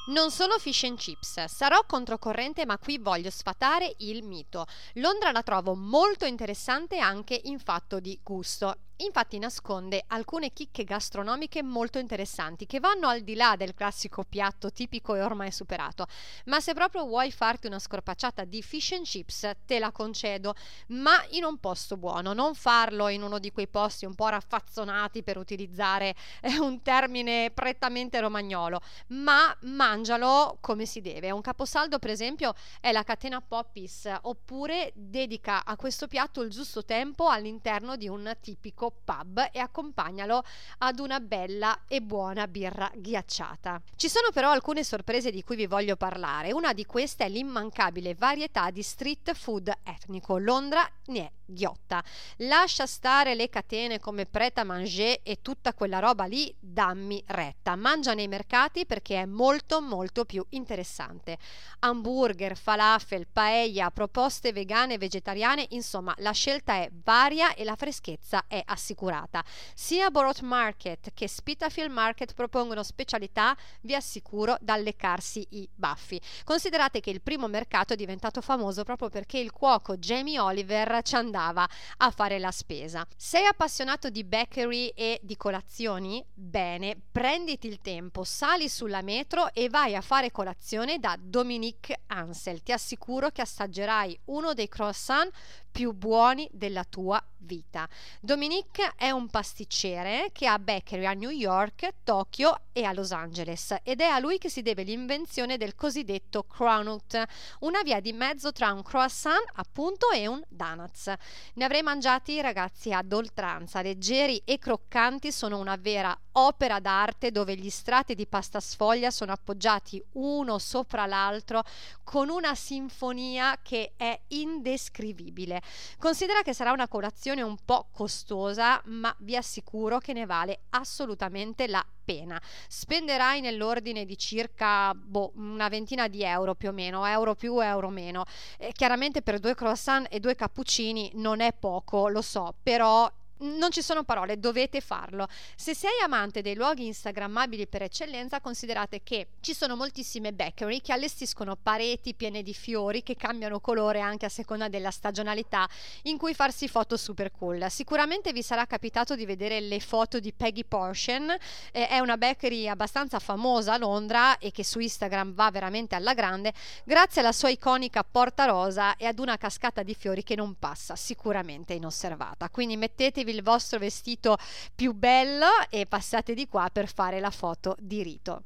Non 0.07 0.31
solo 0.31 0.57
fish 0.57 0.85
and 0.85 0.97
chips, 0.97 1.45
sarò 1.45 1.83
controcorrente 1.85 2.65
ma 2.65 2.79
qui 2.79 2.97
voglio 2.97 3.29
sfatare 3.29 3.93
il 3.97 4.23
mito. 4.23 4.65
Londra 4.93 5.31
la 5.31 5.43
trovo 5.43 5.75
molto 5.75 6.25
interessante 6.25 6.97
anche 6.97 7.39
in 7.43 7.59
fatto 7.59 7.99
di 7.99 8.19
gusto 8.23 8.75
Infatti 9.01 9.39
nasconde 9.39 10.03
alcune 10.07 10.51
chicche 10.51 10.83
gastronomiche 10.83 11.63
molto 11.63 11.99
interessanti 11.99 12.65
che 12.65 12.81
vanno 12.81 13.07
al 13.07 13.21
di 13.21 13.33
là 13.33 13.55
del 13.55 13.73
classico 13.73 14.25
piatto 14.27 14.73
tipico 14.73 15.15
e 15.15 15.21
ormai 15.21 15.53
superato. 15.53 16.05
Ma 16.45 16.59
se 16.59 16.73
proprio 16.73 17.05
vuoi 17.05 17.31
farti 17.31 17.67
una 17.67 17.79
scorpacciata 17.79 18.43
di 18.43 18.61
fish 18.61 18.91
and 18.91 19.05
chips, 19.05 19.49
te 19.65 19.79
la 19.79 19.91
concedo, 19.91 20.53
ma 20.87 21.13
in 21.29 21.45
un 21.45 21.59
posto 21.59 21.95
buono. 21.95 22.33
Non 22.33 22.55
farlo 22.55 23.07
in 23.07 23.23
uno 23.23 23.39
di 23.39 23.53
quei 23.53 23.69
posti 23.69 24.03
un 24.03 24.15
po' 24.15 24.27
raffazzonati 24.27 25.23
per 25.23 25.37
utilizzare 25.37 26.13
eh, 26.41 26.59
un 26.59 26.81
termine 26.81 27.51
prettamente 27.51 28.19
romagnolo, 28.19 28.81
ma 29.07 29.55
mangialo 29.61 30.57
come 30.59 30.85
si 30.85 30.99
deve. 30.99 31.31
Un 31.31 31.39
caposaldo, 31.41 31.99
per 31.99 32.09
esempio, 32.09 32.53
è 32.81 32.91
la 32.91 33.03
catena 33.03 33.39
Poppis, 33.39 34.11
oppure 34.23 34.91
dedica 34.93 35.63
a 35.63 35.77
questo 35.77 36.07
piatto 36.07 36.41
il 36.41 36.49
giusto 36.49 36.83
tempo 36.83 37.29
all'interno 37.29 37.95
di 37.95 38.09
un 38.09 38.35
tipico 38.41 38.87
pub 38.91 39.49
e 39.51 39.59
accompagnalo 39.59 40.43
ad 40.79 40.99
una 40.99 41.19
bella 41.19 41.81
e 41.87 42.01
buona 42.01 42.47
birra 42.47 42.91
ghiacciata. 42.93 43.81
Ci 43.95 44.09
sono 44.09 44.29
però 44.31 44.51
alcune 44.51 44.83
sorprese 44.83 45.31
di 45.31 45.43
cui 45.43 45.55
vi 45.55 45.67
voglio 45.67 45.95
parlare. 45.95 46.51
Una 46.51 46.73
di 46.73 46.85
queste 46.85 47.25
è 47.25 47.29
l'immancabile 47.29 48.15
varietà 48.15 48.69
di 48.71 48.83
street 48.83 49.33
food 49.33 49.71
etnico. 49.83 50.37
Londra 50.37 50.87
ne 51.07 51.19
è 51.19 51.31
ghiotta. 51.49 52.03
Lascia 52.37 52.85
stare 52.85 53.35
le 53.35 53.49
catene 53.49 53.99
come 53.99 54.25
Pret 54.25 54.59
a 54.59 54.63
Manger 54.63 55.19
e 55.23 55.41
tutta 55.41 55.73
quella 55.73 55.99
roba 55.99 56.25
lì, 56.25 56.53
dammi 56.59 57.23
retta. 57.27 57.75
Mangia 57.75 58.13
nei 58.13 58.27
mercati 58.27 58.85
perché 58.85 59.21
è 59.21 59.25
molto 59.25 59.81
molto 59.81 60.25
più 60.25 60.45
interessante. 60.49 61.37
Hamburger, 61.79 62.55
falafel, 62.55 63.27
paella, 63.27 63.91
proposte 63.91 64.53
vegane 64.53 64.95
e 64.95 64.97
vegetariane, 64.97 65.65
insomma 65.69 66.13
la 66.19 66.31
scelta 66.31 66.75
è 66.75 66.89
varia 67.03 67.53
e 67.53 67.63
la 67.63 67.75
freschezza 67.75 68.45
è 68.47 68.61
assicurata. 68.79 69.43
Sia 69.75 70.09
Borough 70.09 70.39
Market 70.39 71.11
che 71.13 71.27
Spitafield 71.27 71.91
Market 71.91 72.33
propongono 72.33 72.81
specialità, 72.83 73.55
vi 73.81 73.93
assicuro, 73.93 74.57
da 74.61 74.77
leccarsi 74.77 75.45
i 75.51 75.69
baffi. 75.73 76.19
Considerate 76.45 77.01
che 77.01 77.09
il 77.09 77.21
primo 77.21 77.47
mercato 77.47 77.93
è 77.93 77.97
diventato 77.97 78.41
famoso 78.41 78.83
proprio 78.83 79.09
perché 79.09 79.37
il 79.37 79.51
cuoco 79.51 79.97
Jamie 79.97 80.39
Oliver 80.39 81.01
ci 81.03 81.15
andava 81.15 81.67
a 81.97 82.09
fare 82.11 82.39
la 82.39 82.51
spesa. 82.51 83.05
Sei 83.15 83.45
appassionato 83.45 84.09
di 84.09 84.23
bakery 84.23 84.87
e 84.95 85.19
di 85.21 85.35
colazioni? 85.35 86.23
Bene, 86.33 86.95
prenditi 87.11 87.67
il 87.67 87.79
tempo, 87.81 88.23
sali 88.23 88.69
sulla 88.69 89.01
metro 89.01 89.53
e 89.53 89.69
vai 89.69 89.95
a 89.95 90.01
fare 90.01 90.31
colazione 90.31 90.99
da 90.99 91.17
Dominique 91.19 92.01
Ansel. 92.07 92.63
Ti 92.63 92.71
assicuro 92.71 93.29
che 93.29 93.41
assaggerai 93.41 94.17
uno 94.25 94.53
dei 94.53 94.69
croissant 94.69 95.33
più 95.79 95.93
buoni 95.93 96.45
della 96.51 96.83
tua 96.83 97.23
vita. 97.37 97.87
Dominique 98.19 98.93
è 98.95 99.11
un 99.11 99.27
pasticcere 99.29 100.29
che 100.33 100.45
ha 100.45 100.59
bakery 100.59 101.05
a 101.05 101.13
New 101.13 101.29
York, 101.29 101.93
Tokyo 102.03 102.63
e 102.73 102.83
a 102.83 102.93
Los 102.93 103.11
Angeles 103.11 103.75
ed 103.83 104.01
è 104.01 104.05
a 104.05 104.19
lui 104.19 104.37
che 104.37 104.49
si 104.49 104.61
deve 104.61 104.83
l'invenzione 104.83 105.57
del 105.57 105.75
cosiddetto 105.75 106.43
cronut, 106.43 107.23
una 107.61 107.81
via 107.81 107.99
di 107.99 108.13
mezzo 108.13 108.51
tra 108.51 108.71
un 108.71 108.83
croissant 108.83 109.43
appunto 109.53 110.11
e 110.11 110.27
un 110.27 110.41
donuts. 110.47 111.13
Ne 111.55 111.65
avrei 111.65 111.81
mangiati 111.81 112.39
ragazzi 112.41 112.93
ad 112.93 113.11
oltranza, 113.11 113.81
leggeri 113.81 114.41
e 114.45 114.59
croccanti, 114.59 115.31
sono 115.31 115.57
una 115.57 115.77
vera 115.77 116.17
opera 116.33 116.79
d'arte 116.79 117.31
dove 117.31 117.55
gli 117.55 117.69
strati 117.69 118.15
di 118.15 118.27
pasta 118.27 118.59
sfoglia 118.59 119.11
sono 119.11 119.31
appoggiati 119.31 120.01
uno 120.13 120.57
sopra 120.57 121.05
l'altro 121.05 121.63
con 122.03 122.29
una 122.29 122.53
sinfonia 122.55 123.59
che 123.61 123.93
è 123.97 124.17
indescrivibile. 124.27 125.61
Considera 125.97 126.41
che 126.41 126.53
sarà 126.53 126.71
una 126.71 126.87
colazione 126.87 127.41
un 127.41 127.57
po' 127.63 127.89
costosa, 127.91 128.81
ma 128.85 129.15
vi 129.19 129.35
assicuro 129.35 129.99
che 129.99 130.13
ne 130.13 130.25
vale 130.25 130.61
assolutamente 130.69 131.67
la 131.67 131.85
pena. 132.03 132.41
Spenderai 132.67 133.41
nell'ordine 133.41 134.05
di 134.05 134.17
circa 134.17 134.93
boh, 134.95 135.31
una 135.35 135.69
ventina 135.69 136.07
di 136.07 136.23
euro 136.23 136.55
più 136.55 136.69
o 136.69 136.71
meno, 136.71 137.05
euro 137.05 137.35
più, 137.35 137.59
euro 137.59 137.89
meno. 137.89 138.25
E 138.57 138.71
chiaramente 138.71 139.21
per 139.21 139.39
due 139.39 139.53
croissant 139.53 140.07
e 140.09 140.19
due 140.19 140.35
cappuccini 140.35 141.11
non 141.15 141.39
è 141.39 141.53
poco, 141.53 142.07
lo 142.07 142.21
so, 142.21 142.55
però 142.63 143.11
non 143.39 143.71
ci 143.71 143.81
sono 143.81 144.03
parole, 144.03 144.39
dovete 144.39 144.81
farlo. 144.81 145.27
Se 145.55 145.73
sei 145.73 146.01
amante 146.03 146.41
dei 146.41 146.55
luoghi 146.55 146.85
instagrammabili 146.85 147.67
per 147.67 147.83
eccellenza, 147.83 148.41
considerate 148.41 149.01
che 149.03 149.27
ci 149.41 149.53
sono 149.53 149.75
moltissime 149.75 150.33
bakery 150.33 150.81
che 150.81 150.93
allestiscono 150.93 151.55
pareti 151.55 152.13
piene 152.13 152.43
di 152.43 152.53
fiori 152.53 153.03
che 153.03 153.15
cambiano 153.15 153.59
colore 153.59 153.99
anche 153.99 154.25
a 154.25 154.29
seconda 154.29 154.67
della 154.67 154.91
stagionalità 154.91 155.67
in 156.03 156.17
cui 156.17 156.33
farsi 156.33 156.67
foto 156.67 156.97
super 156.97 157.31
cool. 157.31 157.65
Sicuramente 157.69 158.33
vi 158.33 158.41
sarà 158.41 158.65
capitato 158.65 159.15
di 159.15 159.25
vedere 159.25 159.59
le 159.59 159.79
foto 159.79 160.19
di 160.19 160.33
Peggy 160.33 160.65
Portion, 160.65 161.29
eh, 161.71 161.87
è 161.87 161.99
una 161.99 162.17
bakery 162.17 162.67
abbastanza 162.67 163.19
famosa 163.19 163.73
a 163.73 163.77
Londra 163.77 164.37
e 164.37 164.51
che 164.51 164.63
su 164.63 164.79
Instagram 164.79 165.33
va 165.33 165.49
veramente 165.51 165.95
alla 165.95 166.13
grande 166.13 166.53
grazie 166.83 167.21
alla 167.21 167.31
sua 167.31 167.49
iconica 167.49 168.03
porta 168.03 168.45
rosa 168.45 168.95
e 168.97 169.05
ad 169.05 169.19
una 169.19 169.37
cascata 169.37 169.83
di 169.83 169.93
fiori 169.93 170.23
che 170.23 170.35
non 170.35 170.55
passa 170.57 170.95
sicuramente 170.95 171.73
inosservata. 171.73 172.49
Quindi 172.49 172.77
mettetevi 172.77 173.28
il 173.29 173.43
vostro 173.43 173.79
vestito 173.79 174.37
più 174.75 174.93
bello 174.93 175.47
e 175.69 175.85
passate 175.85 176.33
di 176.33 176.47
qua 176.47 176.69
per 176.71 176.91
fare 176.91 177.19
la 177.19 177.31
foto 177.31 177.75
di 177.79 178.03
rito. 178.03 178.43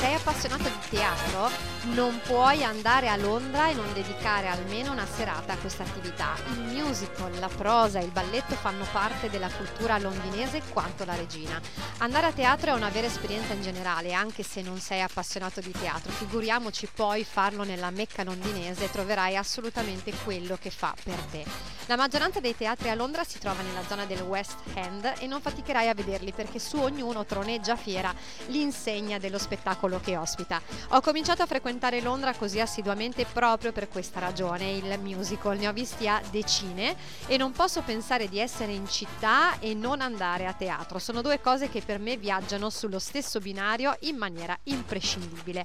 sei 0.00 0.14
appassionato 0.28 0.64
di 0.64 0.88
teatro, 0.90 1.48
non 1.94 2.20
puoi 2.20 2.62
andare 2.62 3.08
a 3.08 3.16
Londra 3.16 3.70
e 3.70 3.72
non 3.72 3.90
dedicare 3.94 4.48
almeno 4.48 4.92
una 4.92 5.06
serata 5.06 5.54
a 5.54 5.56
questa 5.56 5.84
attività. 5.84 6.34
Il 6.52 6.60
musical, 6.60 7.32
la 7.38 7.48
prosa, 7.48 7.98
il 8.00 8.10
balletto 8.10 8.54
fanno 8.54 8.84
parte 8.92 9.30
della 9.30 9.48
cultura 9.48 9.96
londinese 9.96 10.60
quanto 10.70 11.06
la 11.06 11.14
regina. 11.14 11.58
Andare 11.98 12.26
a 12.26 12.32
teatro 12.32 12.72
è 12.72 12.74
una 12.74 12.90
vera 12.90 13.06
esperienza 13.06 13.54
in 13.54 13.62
generale, 13.62 14.12
anche 14.12 14.42
se 14.42 14.60
non 14.60 14.78
sei 14.80 15.00
appassionato 15.00 15.60
di 15.60 15.72
teatro. 15.72 16.12
Figuriamoci 16.12 16.90
poi 16.94 17.24
farlo 17.24 17.64
nella 17.64 17.90
Mecca 17.90 18.22
londinese 18.22 18.84
e 18.84 18.90
troverai 18.90 19.34
assolutamente 19.34 20.12
quello 20.24 20.58
che 20.60 20.70
fa 20.70 20.94
per 21.02 21.18
te. 21.30 21.78
La 21.88 21.96
maggioranza 21.96 22.38
dei 22.38 22.54
teatri 22.54 22.90
a 22.90 22.94
Londra 22.94 23.24
si 23.24 23.38
trova 23.38 23.62
nella 23.62 23.82
zona 23.88 24.04
del 24.04 24.20
West 24.20 24.58
End 24.74 25.10
e 25.20 25.26
non 25.26 25.40
faticherai 25.40 25.88
a 25.88 25.94
vederli 25.94 26.32
perché 26.32 26.58
su 26.58 26.76
ognuno 26.76 27.24
troneggia 27.24 27.76
fiera 27.76 28.14
l'insegna 28.48 29.16
dello 29.16 29.38
spettacolo 29.38 29.98
che 29.98 30.17
ospita. 30.20 30.60
Ho 30.90 31.00
cominciato 31.00 31.42
a 31.42 31.46
frequentare 31.46 32.00
Londra 32.00 32.34
così 32.34 32.60
assiduamente 32.60 33.24
proprio 33.24 33.72
per 33.72 33.88
questa 33.88 34.20
ragione, 34.20 34.72
il 34.72 34.98
musical. 35.00 35.58
Ne 35.58 35.68
ho 35.68 35.72
visti 35.72 36.08
a 36.08 36.20
decine 36.30 36.96
e 37.26 37.36
non 37.36 37.52
posso 37.52 37.82
pensare 37.82 38.28
di 38.28 38.38
essere 38.38 38.72
in 38.72 38.88
città 38.88 39.58
e 39.58 39.74
non 39.74 40.00
andare 40.00 40.46
a 40.46 40.52
teatro. 40.52 40.98
Sono 40.98 41.22
due 41.22 41.40
cose 41.40 41.68
che 41.68 41.82
per 41.82 41.98
me 41.98 42.16
viaggiano 42.16 42.70
sullo 42.70 42.98
stesso 42.98 43.38
binario 43.40 43.96
in 44.00 44.16
maniera 44.16 44.56
imprescindibile. 44.64 45.64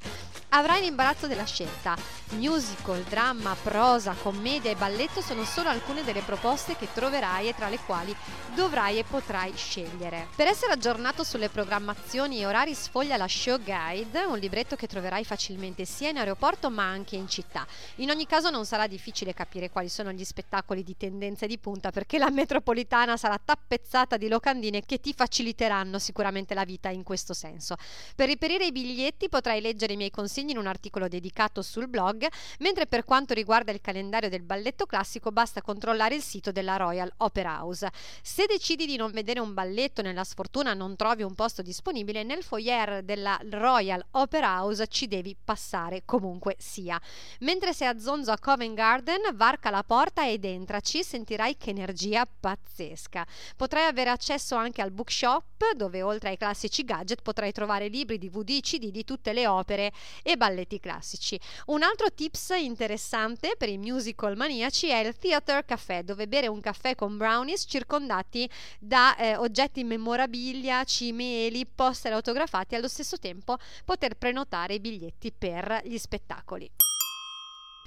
Avrai 0.49 0.81
l'imbarazzo 0.81 1.27
della 1.27 1.45
scelta. 1.45 1.95
Musical, 2.31 3.01
dramma, 3.03 3.55
prosa, 3.61 4.15
commedia 4.21 4.71
e 4.71 4.75
balletto 4.75 5.21
sono 5.21 5.43
solo 5.43 5.69
alcune 5.69 6.03
delle 6.03 6.21
proposte 6.21 6.75
che 6.75 6.87
troverai 6.93 7.47
e 7.47 7.55
tra 7.55 7.69
le 7.69 7.79
quali 7.85 8.15
dovrai 8.53 8.99
e 8.99 9.03
potrai 9.03 9.53
scegliere. 9.55 10.27
Per 10.35 10.47
essere 10.47 10.73
aggiornato 10.73 11.23
sulle 11.23 11.49
programmazioni 11.49 12.39
e 12.39 12.45
orari 12.45 12.73
sfoglia 12.73 13.17
la 13.17 13.27
Show 13.27 13.59
Guide 13.61 14.23
un 14.25 14.39
libretto 14.43 14.75
che 14.75 14.87
troverai 14.87 15.23
facilmente 15.23 15.85
sia 15.85 16.09
in 16.09 16.17
aeroporto 16.17 16.69
ma 16.69 16.83
anche 16.83 17.15
in 17.15 17.29
città. 17.29 17.65
In 17.95 18.09
ogni 18.09 18.25
caso 18.25 18.49
non 18.49 18.65
sarà 18.65 18.87
difficile 18.87 19.33
capire 19.33 19.69
quali 19.69 19.87
sono 19.87 20.11
gli 20.11 20.25
spettacoli 20.25 20.83
di 20.83 20.97
tendenza 20.97 21.45
di 21.45 21.57
punta 21.57 21.91
perché 21.91 22.17
la 22.17 22.29
metropolitana 22.29 23.15
sarà 23.15 23.39
tappezzata 23.43 24.17
di 24.17 24.27
locandine 24.27 24.81
che 24.81 24.99
ti 24.99 25.13
faciliteranno 25.13 25.97
sicuramente 25.97 26.53
la 26.53 26.65
vita 26.65 26.89
in 26.89 27.03
questo 27.03 27.33
senso. 27.33 27.75
Per 28.15 28.27
reperire 28.27 28.65
i 28.65 28.73
biglietti 28.73 29.29
potrai 29.29 29.61
leggere 29.61 29.93
i 29.93 29.97
miei 29.97 30.11
consigli 30.11 30.49
in 30.49 30.57
un 30.57 30.67
articolo 30.67 31.07
dedicato 31.07 31.61
sul 31.61 31.87
blog, 31.87 32.27
mentre 32.59 32.85
per 32.85 33.05
quanto 33.05 33.33
riguarda 33.33 33.71
il 33.71 33.79
calendario 33.79 34.27
del 34.27 34.43
balletto 34.43 34.85
classico 34.85 35.31
basta 35.31 35.61
controllare 35.61 36.15
il 36.15 36.21
sito 36.21 36.51
della 36.51 36.75
Royal 36.75 37.11
Opera 37.17 37.59
House. 37.59 37.89
Se 38.21 38.45
decidi 38.45 38.85
di 38.85 38.97
non 38.97 39.11
vedere 39.11 39.39
un 39.39 39.53
balletto 39.53 40.01
nella 40.01 40.25
sfortuna 40.25 40.73
non 40.73 40.97
trovi 40.97 41.23
un 41.23 41.33
posto 41.33 41.61
disponibile, 41.61 42.23
nel 42.23 42.43
foyer 42.43 43.03
della 43.03 43.39
Royal 43.49 44.03
Opera 44.11 44.31
House 44.41 44.87
ci 44.87 45.07
devi 45.07 45.35
passare 45.41 46.03
comunque 46.05 46.55
sia. 46.57 46.99
Mentre 47.39 47.73
sei 47.73 47.87
a 47.87 47.99
zonzo 47.99 48.31
a 48.31 48.39
Covent 48.39 48.73
Garden, 48.73 49.35
varca 49.35 49.69
la 49.69 49.83
porta 49.83 50.27
ed 50.27 50.45
entraci, 50.45 51.03
sentirai 51.03 51.57
che 51.57 51.69
energia 51.69 52.25
pazzesca. 52.25 53.25
Potrai 53.55 53.85
avere 53.85 54.09
accesso 54.09 54.55
anche 54.55 54.81
al 54.81 54.91
bookshop, 54.91 55.73
dove 55.75 56.01
oltre 56.01 56.29
ai 56.29 56.37
classici 56.37 56.83
gadget 56.83 57.21
potrai 57.21 57.51
trovare 57.51 57.87
libri, 57.87 58.17
DVD, 58.17 58.59
CD 58.61 58.89
di 58.89 59.03
tutte 59.03 59.33
le 59.33 59.47
opere 59.47 59.91
e 60.23 60.37
balletti 60.37 60.79
classici. 60.79 61.39
Un 61.67 61.83
altro 61.83 62.11
tips 62.11 62.53
interessante 62.57 63.55
per 63.57 63.69
i 63.69 63.77
musical 63.77 64.35
maniaci 64.35 64.87
è 64.87 64.97
il 64.97 65.15
Theater 65.17 65.65
Café, 65.65 66.03
dove 66.03 66.27
bere 66.27 66.47
un 66.47 66.61
caffè 66.61 66.95
con 66.95 67.17
brownies 67.17 67.65
circondati 67.67 68.49
da 68.79 69.15
eh, 69.15 69.35
oggetti 69.35 69.83
memorabilia, 69.83 70.83
cimeli, 70.83 71.65
poster 71.65 72.13
autografati 72.13 72.75
allo 72.75 72.87
stesso 72.87 73.17
tempo 73.17 73.57
poter 73.85 74.12
prenotare 74.15 74.75
i 74.75 74.79
biglietti 74.79 75.31
per 75.31 75.81
gli 75.83 75.97
spettacoli. 75.97 76.69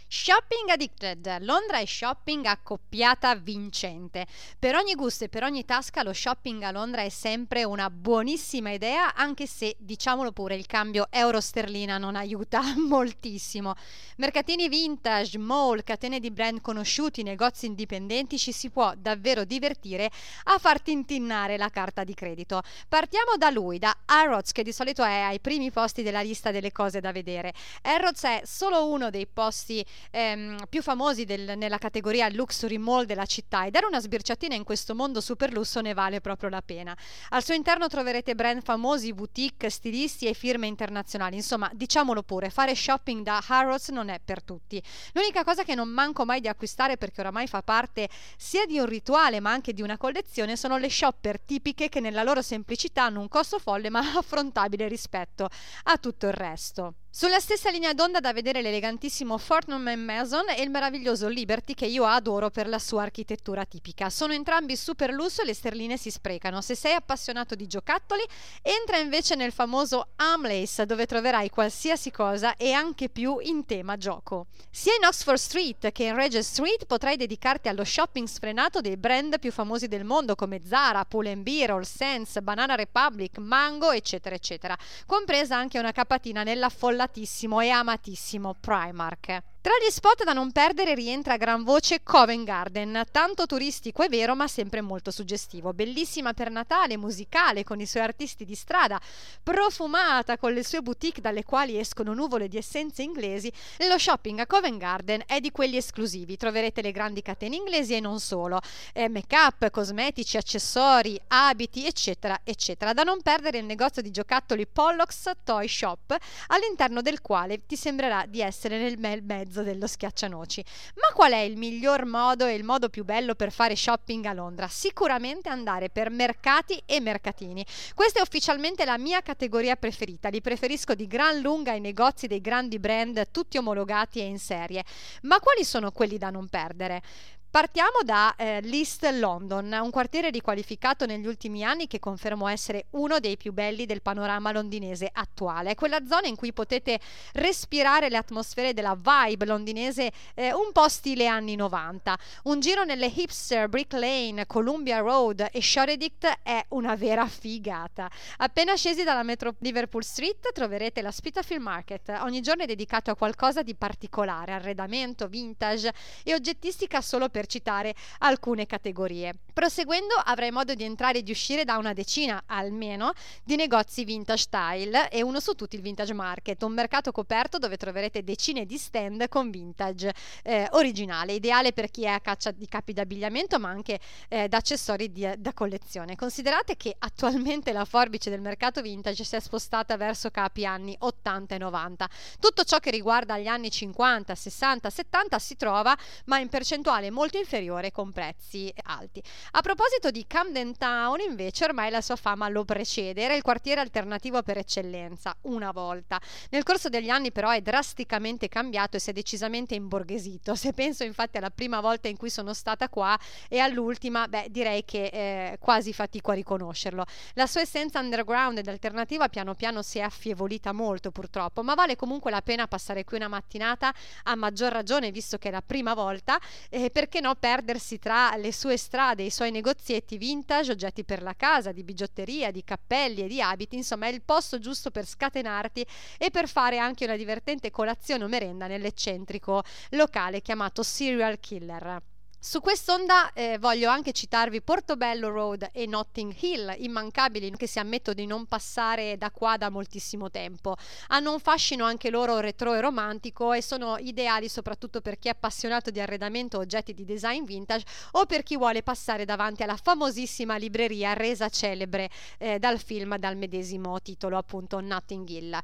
Shopping 0.09 0.69
Addicted. 0.69 1.39
Londra 1.41 1.79
è 1.79 1.85
shopping 1.85 2.45
accoppiata 2.45 3.35
vincente. 3.35 4.25
Per 4.57 4.77
ogni 4.77 4.95
gusto 4.95 5.25
e 5.25 5.29
per 5.29 5.43
ogni 5.43 5.65
tasca 5.65 6.05
lo 6.05 6.13
shopping 6.13 6.63
a 6.63 6.71
Londra 6.71 7.03
è 7.03 7.09
sempre 7.09 7.65
una 7.65 7.91
buonissima 7.91 8.71
idea, 8.71 9.17
anche 9.17 9.49
se, 9.49 9.75
diciamolo 9.81 10.31
pure, 10.31 10.55
il 10.55 10.67
cambio 10.67 11.09
euro-sterlina 11.11 11.99
non 11.99 12.15
aiuta 12.15 12.63
moltissimo. 12.87 13.75
Mercatini 14.19 14.69
vintage, 14.69 15.39
mall, 15.39 15.83
catene 15.83 16.21
di 16.21 16.31
brand 16.31 16.61
conosciuti, 16.61 17.25
negozi 17.25 17.67
indipendenti, 17.67 18.39
ci 18.39 18.53
si 18.53 18.71
può 18.71 18.93
davvero 18.97 19.45
divertire 19.45 20.09
a 20.45 20.59
far 20.59 20.81
tintinnare 20.81 21.57
la 21.57 21.69
carta 21.69 22.05
di 22.05 22.15
credito. 22.15 22.63
Partiamo 22.89 23.37
da 23.37 23.51
lui, 23.51 23.81
da 23.81 23.93
Harrods, 24.05 24.53
che 24.53 24.63
di 24.63 24.73
solito 24.73 25.03
è 25.03 25.19
ai 25.19 25.41
primi 25.41 25.73
posti 25.73 26.05
della 26.05 26.23
lista 26.23 26.53
delle 26.53 26.71
cose 26.71 27.01
da 27.01 27.11
vedere. 27.11 27.53
Harrods 27.83 28.23
è 28.23 28.43
solo 28.45 28.89
uno 28.89 29.11
dei 29.11 29.27
posti 29.27 29.85
ehm, 30.11 30.67
più 30.69 30.83
famosi 30.83 31.25
del, 31.25 31.55
nella 31.57 31.79
categoria 31.79 32.29
luxury 32.29 32.77
mall 32.79 33.05
della 33.05 33.27
città 33.27 33.65
e 33.65 33.71
dare 33.71 33.87
una 33.87 34.01
sbirciatina 34.01 34.55
in 34.55 34.65
questo 34.65 34.95
mondo 34.95 35.21
super 35.21 35.53
lusso 35.53 35.81
ne 35.81 35.95
vale 35.95 36.21
proprio 36.21 36.49
la 36.49 36.63
pena. 36.63 36.97
Al 37.31 37.45
suo 37.45 37.55
interno 37.55 37.89
troverete 37.89 38.35
brand 38.35 38.63
famosi, 38.63 39.13
boutique, 39.13 39.71
stilisti 39.71 40.27
e 40.27 40.35
firme 40.35 40.67
internazionali. 40.67 41.37
Insomma, 41.37 41.71
diciamolo 41.73 42.23
pure, 42.23 42.51
fare 42.51 42.75
shopping 42.75 43.23
da 43.23 43.43
Harrods 43.47 43.89
non 43.89 44.09
è 44.09 44.21
per 44.25 44.43
tutti. 44.43 44.83
L'unica 45.13 45.45
cosa 45.45 45.63
che 45.63 45.75
non 45.75 45.89
manco 45.89 46.25
mai 46.25 46.41
di 46.41 46.49
acquistare 46.49 46.97
perché 46.97 47.21
oramai 47.21 47.47
fa 47.47 47.63
parte 47.63 48.09
sia 48.37 48.67
di 48.67 48.79
un 48.79 48.87
rituale 48.87 49.41
ma 49.41 49.51
anche 49.51 49.73
di 49.73 49.83
una 49.83 49.97
collezione 49.97 50.57
sono 50.57 50.79
le 50.79 50.91
shopper 50.91 51.41
tipiche 51.41 51.89
che 51.89 52.01
nella 52.01 52.23
loro 52.23 52.43
semplicità 52.43 53.05
hanno 53.05 53.21
un 53.21 53.29
costo 53.29 53.59
folle 53.59 53.91
ma 53.91 54.01
affrontabile 54.17 54.89
rispetto 54.89 55.49
a 55.85 55.99
tutto 55.99 56.27
il 56.27 56.33
resto. 56.33 56.95
Sulla 57.19 57.41
stessa 57.41 57.71
linea 57.71 57.95
d'onda 57.95 58.21
da 58.21 58.35
vedere 58.35 58.61
l'elegantissimo 58.61 59.39
Fortnum 59.39 59.89
Mason 59.99 60.51
e 60.51 60.61
il 60.61 60.69
meraviglioso 60.69 61.29
Liberty 61.29 61.73
che 61.73 61.87
io 61.87 62.05
adoro 62.05 62.51
per 62.51 62.69
la 62.69 62.79
sua 62.79 63.05
architettura 63.05 63.65
tipica. 63.65 64.11
Sono 64.11 64.35
entrambi 64.35 64.77
super 64.77 65.11
lusso 65.11 65.41
e 65.41 65.47
le 65.47 65.55
sterline 65.55 65.97
si 65.97 66.11
sprecano. 66.11 66.61
Se 66.61 66.75
sei 66.75 66.93
appassionato 66.93 67.55
di 67.55 67.67
giocattoli, 67.67 68.23
entra 68.61 68.99
invece 68.99 69.35
nel 69.35 69.53
famoso 69.53 70.09
Amlace 70.17 70.85
dove 70.85 71.07
troverai 71.07 71.49
qualsiasi 71.49 72.11
cosa 72.11 72.55
e 72.57 72.73
anche 72.73 73.09
più 73.09 73.39
in 73.41 73.65
tema 73.65 73.97
gioco. 73.97 74.49
Sia 74.71 74.93
in 75.01 75.07
Oxford 75.07 75.39
Street 75.39 75.93
che 75.93 76.05
in 76.05 76.17
Regent 76.17 76.45
Street 76.45 76.85
potrai 76.85 77.17
dedicarti 77.17 77.69
allo 77.69 77.85
shopping 77.85 78.27
sfrenato 78.27 78.83
dei 78.83 78.99
brand 78.99 79.39
più 79.39 79.53
famosi 79.53 79.89
del 79.89 80.05
mondo 80.05 80.35
come 80.35 80.61
Zara, 80.63 81.07
Pull&Bear, 81.07 81.71
All 81.71 81.81
Sense, 81.81 82.43
Banana 82.43 82.75
Republic, 82.75 83.39
Mango, 83.39 83.91
eccetera, 83.91 84.35
eccetera, 84.35 84.77
compresa 85.07 85.57
anche 85.57 85.79
una 85.79 85.93
capatina 85.93 86.43
nella 86.43 86.69
folla 86.69 87.05
adoratissimo 87.07 87.61
e 87.61 87.71
amatissimo 87.71 88.55
Primark. 88.61 89.43
Tra 89.67 89.75
gli 89.85 89.91
spot 89.91 90.23
da 90.23 90.33
non 90.33 90.53
perdere 90.53 90.95
rientra 90.95 91.35
a 91.35 91.37
gran 91.37 91.65
voce 91.65 92.05
Covent 92.05 92.45
Garden, 92.45 93.03
tanto 93.11 93.47
turistico 93.47 94.05
è 94.05 94.09
vero 94.09 94.37
ma 94.37 94.47
sempre 94.47 94.81
molto 94.81 95.11
suggestivo, 95.11 95.73
bellissima 95.73 96.35
per 96.35 96.53
Natale, 96.53 96.97
musicale 96.97 97.65
con 97.65 97.81
i 97.81 97.87
suoi 97.87 98.05
artisti 98.05 98.45
di 98.45 98.55
strada, 98.55 99.01
profumata 99.43 100.39
con 100.39 100.53
le 100.53 100.63
sue 100.63 100.83
boutique 100.83 101.21
dalle 101.21 101.43
quali 101.43 101.81
escono 101.81 102.15
nuvole 102.15 102.47
di 102.47 102.59
essenze 102.59 103.03
inglesi, 103.03 103.53
lo 103.89 103.99
shopping 103.99 104.39
a 104.39 104.47
Covent 104.47 104.79
Garden 104.79 105.25
è 105.27 105.41
di 105.41 105.51
quelli 105.51 105.79
esclusivi, 105.79 106.37
troverete 106.37 106.81
le 106.81 106.93
grandi 106.93 107.21
catene 107.21 107.57
inglesi 107.57 107.97
e 107.97 107.99
non 107.99 108.21
solo, 108.21 108.61
eh, 108.93 109.09
make-up, 109.09 109.69
cosmetici, 109.71 110.37
accessori, 110.37 111.21
abiti 111.27 111.87
eccetera 111.87 112.39
eccetera, 112.45 112.93
da 112.93 113.03
non 113.03 113.21
perdere 113.21 113.59
il 113.59 113.65
negozio 113.65 114.01
di 114.01 114.13
giocattoli 114.13 114.65
Pollocks 114.65 115.29
Toy 115.43 115.67
Shop 115.67 116.17
all'interno 116.47 117.03
del 117.03 117.21
quale 117.21 117.67
ti 117.67 117.75
sembrerà 117.75 118.27
di 118.29 118.41
essere 118.41 118.79
nel 118.79 118.97
mezzo 119.25 119.55
mezzo 119.57 119.63
dello 119.63 119.87
schiaccianoci. 119.87 120.65
Ma 120.97 121.15
qual 121.15 121.33
è 121.33 121.39
il 121.39 121.57
miglior 121.57 122.05
modo 122.05 122.47
e 122.47 122.55
il 122.55 122.65
modo 122.65 122.89
più 122.89 123.05
bello 123.05 123.35
per 123.35 123.53
fare 123.53 123.77
shopping 123.77 124.25
a 124.27 124.33
Londra? 124.33 124.69
Sicuramente 124.69 125.49
andare 125.49 125.89
per 125.89 126.11
mercati 126.11 126.81
e 126.85 127.01
mercatini. 127.01 127.65
Questa 127.95 128.19
è 128.19 128.23
ufficialmente 128.23 128.85
la 128.85 128.99
mia 128.99 129.23
categoria 129.23 129.77
preferita, 129.77 130.29
li 130.29 130.41
preferisco 130.41 130.95
di 130.95 131.07
gran 131.07 131.41
lunga 131.41 131.73
ai 131.73 131.81
negozi 131.81 132.27
dei 132.27 132.41
grandi 132.41 132.79
brand 132.79 133.31
tutti 133.31 133.57
omologati 133.57 134.21
e 134.21 134.25
in 134.25 134.39
serie. 134.39 134.85
Ma 135.23 135.41
quali 135.41 135.65
sono 135.65 135.91
quelli 135.91 136.19
da 136.19 136.31
non 136.31 136.49
perdere? 136.49 137.03
Partiamo 137.51 138.01
da 138.05 138.35
eh, 138.37 138.61
l'East 138.61 139.03
London, 139.15 139.79
un 139.83 139.91
quartiere 139.91 140.29
riqualificato 140.29 141.07
negli 141.07 141.27
ultimi 141.27 141.65
anni 141.65 141.87
che 141.87 141.99
confermo 141.99 142.49
essere 142.49 142.85
uno 142.91 143.19
dei 143.19 143.39
più 143.39 143.55
belli 143.55 143.87
del 143.87 144.03
panorama 144.03 144.53
londinese 144.53 145.09
attuale. 145.11 145.71
È 145.71 145.75
quella 145.75 146.05
zona 146.07 146.27
in 146.27 146.37
cui 146.37 146.53
potete 146.53 147.01
respirare 147.33 148.11
le 148.11 148.19
atmosfere 148.19 148.75
della 148.75 148.95
vibe 148.95 149.47
londinese 149.47 150.13
eh, 150.35 150.53
un 150.53 150.71
po' 150.71 150.89
stile 150.89 151.27
anni 151.27 151.57
90. 151.57 152.19
Un 152.45 152.61
giro 152.61 152.85
nelle 152.85 153.07
hipster, 153.07 153.71
Brick 153.71 153.95
Lane, 153.95 154.47
Columbia 154.47 154.99
Road 154.99 155.49
e 155.51 155.63
Shoreditch 155.63 156.31
è 156.43 156.63
una 156.69 156.95
vera 156.95 157.27
figata. 157.27 158.11
Appena 158.37 158.75
scesi 158.77 159.03
dalla 159.03 159.23
metro 159.23 159.55
Liverpool 159.61 160.05
Street 160.05 160.53
troverete 160.53 161.01
la 161.01 161.11
Spitafield 161.11 161.63
Market. 161.63 162.19
Ogni 162.21 162.43
giorno 162.43 162.65
è 162.65 162.67
dedicato 162.67 163.11
a 163.11 163.17
qualcosa 163.17 163.63
di 163.63 163.75
particolare, 163.75 164.53
arredamento, 164.53 165.27
vintage 165.27 165.91
e 166.23 166.35
oggettistica 166.35 167.01
solo 167.01 167.31
per 167.31 167.36
citare 167.45 167.95
alcune 168.21 168.65
categorie. 168.65 169.35
Proseguendo 169.53 170.15
avrai 170.15 170.51
modo 170.51 170.75
di 170.75 170.85
entrare 170.85 171.19
e 171.19 171.23
di 171.23 171.31
uscire 171.31 171.65
da 171.65 171.77
una 171.77 171.93
decina 171.93 172.45
almeno 172.47 173.13
di 173.45 173.57
negozi 173.57 174.05
vintage 174.05 174.43
style 174.43 175.09
e 175.11 175.23
uno 175.23 175.41
su 175.41 175.55
tutti 175.55 175.77
il 175.77 175.83
Vintage 175.83 176.15
Market, 176.15 176.63
un 176.63 176.73
mercato 176.73 177.13
coperto 177.13 177.59
dove 177.59 177.77
troverete 177.77 178.23
decine 178.23 178.65
di 178.65 178.79
stand 178.79 179.29
con 179.29 179.51
vintage 179.51 180.15
eh, 180.43 180.69
originale, 180.71 181.33
ideale 181.33 181.73
per 181.73 181.91
chi 181.91 182.05
è 182.05 182.09
a 182.09 182.21
caccia 182.21 182.53
di 182.53 182.67
capi 182.69 182.93
d'abbigliamento 182.93 183.59
ma 183.59 183.69
anche 183.69 183.99
eh, 184.29 184.49
da 184.49 184.59
accessori 184.59 185.11
di, 185.11 185.29
da 185.39 185.53
collezione. 185.53 186.17
Considerate 186.17 186.77
che 186.77 186.95
attualmente 186.99 187.73
la 187.73 187.85
forbice 187.85 188.31
del 188.31 188.41
mercato 188.41 188.81
vintage 188.81 189.25
si 189.25 189.37
è 189.37 189.41
spostata 189.41 189.97
verso 189.97 190.31
capi 190.31 190.65
anni 190.65 190.97
80 190.99 191.55
e 191.55 191.59
90. 191.59 192.09
Tutto 192.39 192.63
ciò 192.63 192.79
che 192.79 192.91
riguarda 192.91 193.39
gli 193.39 193.49
anni 193.49 193.71
50, 193.71 194.35
60, 194.35 194.91
70 194.91 195.39
si 195.39 195.57
trova 195.57 195.97
ma 196.27 196.39
in 196.39 196.49
percentuale 196.49 197.11
molto 197.11 197.26
molto 197.27 197.39
inferiore 197.39 197.91
con 197.91 198.13
prezzi 198.13 198.73
alti. 198.85 199.21
A 199.53 199.61
proposito 199.61 200.13
di 200.13 200.27
Camden 200.29 200.79
Town, 200.79 201.19
invece, 201.19 201.65
ormai 201.65 201.91
la 201.91 202.01
sua 202.01 202.15
fama 202.15 202.49
lo 202.49 202.65
precede, 202.65 203.23
era 203.23 203.35
il 203.35 203.43
quartiere 203.43 203.81
alternativo 203.81 204.43
per 204.43 204.59
eccellenza, 204.59 205.37
una 205.43 205.73
volta. 205.73 206.21
Nel 206.51 206.63
corso 206.63 206.89
degli 206.89 207.09
anni 207.09 207.33
però 207.33 207.51
è 207.51 207.61
drasticamente 207.61 208.47
cambiato 208.49 208.97
e 208.97 209.01
si 209.01 209.11
è 209.11 209.13
decisamente 209.13 209.75
imborghesito. 209.75 210.55
Se 210.55 210.73
penso 210.73 211.03
infatti 211.03 211.39
alla 211.39 211.51
prima 211.51 211.81
volta 211.81 212.07
in 212.07 212.17
cui 212.17 212.31
sono 212.31 212.55
stata 212.55 212.89
qua 212.89 213.19
e 213.49 213.59
all'ultima, 213.59 214.29
beh, 214.29 214.47
direi 214.51 214.85
che 214.85 215.07
eh, 215.07 215.59
quasi 215.59 215.93
fatico 215.93 216.31
a 216.31 216.35
riconoscerlo. 216.35 217.05
La 217.35 217.49
sua 217.49 217.63
essenza 217.63 217.99
underground 217.99 218.59
ed 218.59 218.69
alternativa 218.69 219.29
piano 219.29 219.55
piano 219.57 219.83
si 219.83 219.99
è 219.99 220.03
affievolita 220.03 220.71
molto 220.71 221.11
purtroppo, 221.11 221.65
ma 221.65 221.75
vale 221.75 221.97
comunque 221.97 222.31
la 222.31 222.43
pena 222.43 222.69
passare 222.69 223.03
qui 223.03 223.17
una 223.17 223.27
mattinata 223.27 223.93
a 224.25 224.37
maggior 224.37 224.71
ragione 224.71 225.11
visto 225.11 225.39
che 225.39 225.49
è 225.49 225.51
la 225.51 225.63
prima 225.63 225.93
volta, 225.93 226.39
eh, 226.71 226.91
perché 226.91 227.16
no 227.21 227.35
perdersi 227.35 227.99
tra 227.99 228.35
le 228.37 228.53
sue 228.53 228.77
strade 228.77 229.23
i 229.23 229.31
suoi 229.31 229.51
negozietti 229.51 230.17
vintage, 230.19 230.73
oggetti 230.73 231.05
per 231.05 231.23
la 231.23 231.35
casa, 231.35 231.73
di 231.73 231.85
bigiotteria, 231.85 232.51
di 232.51 232.65
cappelli 232.65 233.23
e 233.23 233.29
di 233.29 233.41
abiti, 233.41 233.77
insomma 233.77 234.07
è 234.07 234.13
il 234.13 234.23
posto 234.23 234.59
giusto 234.59 234.91
per 234.91 235.07
scatenarti 235.07 235.87
e 236.19 236.31
per 236.31 236.49
fare 236.49 236.79
anche 236.79 237.05
una 237.05 237.17
divertente 237.17 237.71
colazione 237.71 238.25
o 238.25 238.29
merenda 238.29 238.67
nell'eccentrico 238.67 239.63
locale 239.91 240.43
chiamato 240.43 240.83
Serial 240.83 241.39
Killer. 241.41 242.03
Su 242.47 242.61
quest'onda 242.61 243.33
eh, 243.33 243.59
voglio 243.59 243.91
anche 243.91 244.13
citarvi 244.13 244.63
Portobello 244.63 245.31
Road 245.31 245.71
e 245.73 245.85
Notting 245.87 246.33
Hill, 246.39 246.77
immancabili 246.79 247.51
che 247.57 247.67
si 247.67 247.81
ammetto 247.81 248.15
di 248.15 248.25
non 248.25 248.47
passare 248.47 249.19
da 249.19 249.33
qua 249.33 249.57
da 249.57 249.69
moltissimo 249.69 250.31
tempo. 250.31 250.77
Hanno 251.09 251.33
un 251.33 251.41
fascino 251.41 251.85
anche 251.85 252.09
loro 252.09 252.39
retro 252.39 252.73
e 252.75 252.81
romantico 252.81 253.53
e 253.53 253.63
sono 253.63 253.99
ideali 253.99 254.49
soprattutto 254.49 255.01
per 255.01 255.19
chi 255.19 255.27
è 255.27 255.33
appassionato 255.33 255.91
di 255.91 255.99
arredamento 255.99 256.59
oggetti 256.59 256.95
di 256.95 257.05
design 257.05 257.43
vintage 257.43 257.85
o 258.13 258.27
per 258.27 258.45
chi 258.45 258.57
vuole 258.57 258.85
passare 258.85 259.25
davanti 259.25 259.65
alla 259.65 259.77
famosissima 259.77 260.57
libreria 260.57 261.15
resa 261.15 261.49
celebre 261.49 262.09
eh, 262.39 262.61
dal 262.61 262.79
film 262.79 263.17
dal 263.17 263.37
medesimo 263.37 264.01
titolo 264.01 264.37
appunto 264.39 264.79
Notting 264.79 265.29
Hill. 265.29 265.59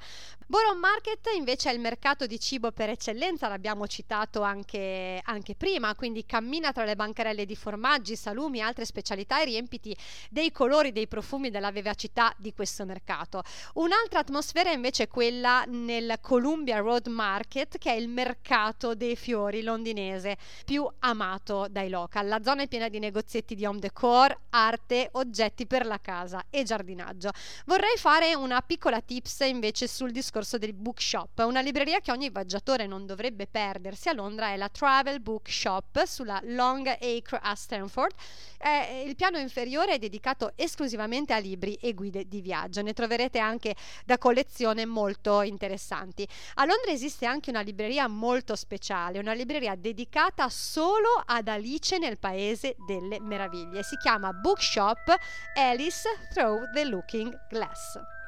Borough 0.49 0.79
Market 0.79 1.29
invece 1.37 1.71
è 1.71 1.75
il 1.75 1.79
mercato 1.79 2.27
di 2.27 2.41
cibo 2.41 2.73
per 2.73 2.89
eccellenza, 2.91 3.47
l'abbiamo 3.47 3.87
citato 3.87 4.43
anche, 4.43 5.21
anche 5.23 5.55
prima, 5.55 5.95
quindi 5.95 6.27
cammina 6.27 6.71
tra 6.73 6.85
le 6.85 6.97
bancarelle 6.97 7.47
di 7.47 7.57
formaggi, 7.57 8.17
salumi 8.17 8.59
e 8.59 8.63
altre 8.63 8.85
specialità 8.85 9.41
e 9.41 9.45
riempiti 9.45 9.97
dei 10.31 10.51
colori, 10.51 10.93
dei 10.93 11.07
profumi, 11.07 11.51
della 11.51 11.71
vivacità 11.71 12.35
di 12.37 12.53
questo 12.53 12.85
mercato. 12.85 13.43
Un'altra 13.75 14.21
atmosfera 14.21 14.71
invece 14.71 15.05
è 15.05 15.09
quella 15.09 15.65
nel 15.69 16.19
Columbia 16.21 16.79
Road 16.79 17.07
Market, 17.07 17.79
che 17.79 17.93
è 17.93 17.97
il 17.97 18.09
mercato 18.09 18.95
dei 18.95 19.17
fiori 19.17 19.63
londinese 19.63 20.37
più 20.65 20.89
amato 21.01 21.67
dai 21.71 21.89
local. 21.89 22.29
La 22.29 22.43
zona 22.43 22.63
è 22.63 22.69
piena 22.69 22.89
di 22.89 22.99
negozietti 22.99 23.55
di 23.55 23.67
home 23.67 23.79
decor, 23.79 24.37
arte, 24.51 25.09
oggetti 25.13 25.67
per 25.67 25.87
la 25.87 25.99
casa 26.01 26.45
e 26.51 26.63
giardinaggio. 26.63 27.31
Vorrei 27.67 27.97
fare 27.97 28.35
una 28.35 28.61
piccola 28.63 29.01
tips 29.01 29.41
invece 29.41 29.87
sul 29.87 30.11
discorso 30.11 30.59
del 30.59 30.73
bookshop. 30.73 31.39
Una 31.39 31.61
libreria 31.61 32.01
che 32.01 32.13
ogni 32.13 32.31
viaggiatore 32.31 32.87
non 32.87 33.07
dovrebbe 33.07 33.47
perdersi 33.47 34.09
a 34.09 34.13
Londra 34.13 34.49
è 34.49 34.57
la 34.57 34.69
Travel 34.69 35.21
Bookshop 35.21 36.05
sulla 36.05 36.41
Long 36.45 36.62
Acre 36.71 37.41
a 37.43 37.55
Stanford. 37.55 38.15
Eh, 38.59 39.05
il 39.07 39.17
piano 39.17 39.39
inferiore 39.39 39.95
è 39.95 39.99
dedicato 39.99 40.53
esclusivamente 40.55 41.33
a 41.33 41.39
libri 41.39 41.75
e 41.75 41.95
guide 41.95 42.29
di 42.29 42.41
viaggio. 42.41 42.83
Ne 42.83 42.93
troverete 42.93 43.39
anche 43.39 43.75
da 44.05 44.19
collezione 44.19 44.87
molto 44.87 45.43
interessanti. 45.43 46.27
A 46.55 46.65
Londra 46.65 46.93
esiste 46.93 47.27
anche 47.27 47.51
una 47.51 47.61
libreria 47.61 48.07
molto 48.07 48.55
speciale, 48.55 49.19
una 49.19 49.33
libreria 49.33 49.75
dedicata 49.75 50.49
solo 50.49 51.23
ad 51.25 51.49
Alice 51.49 51.99
nel 51.99 52.19
Paese 52.19 52.77
delle 52.87 53.19
Meraviglie. 53.21 53.83
Si 53.83 53.97
chiama 53.97 54.33
Bookshop 54.33 55.15
Alice 55.55 56.09
Through 56.33 56.71
the 56.73 56.85
Looking 56.85 57.47
Glass. 57.49 58.21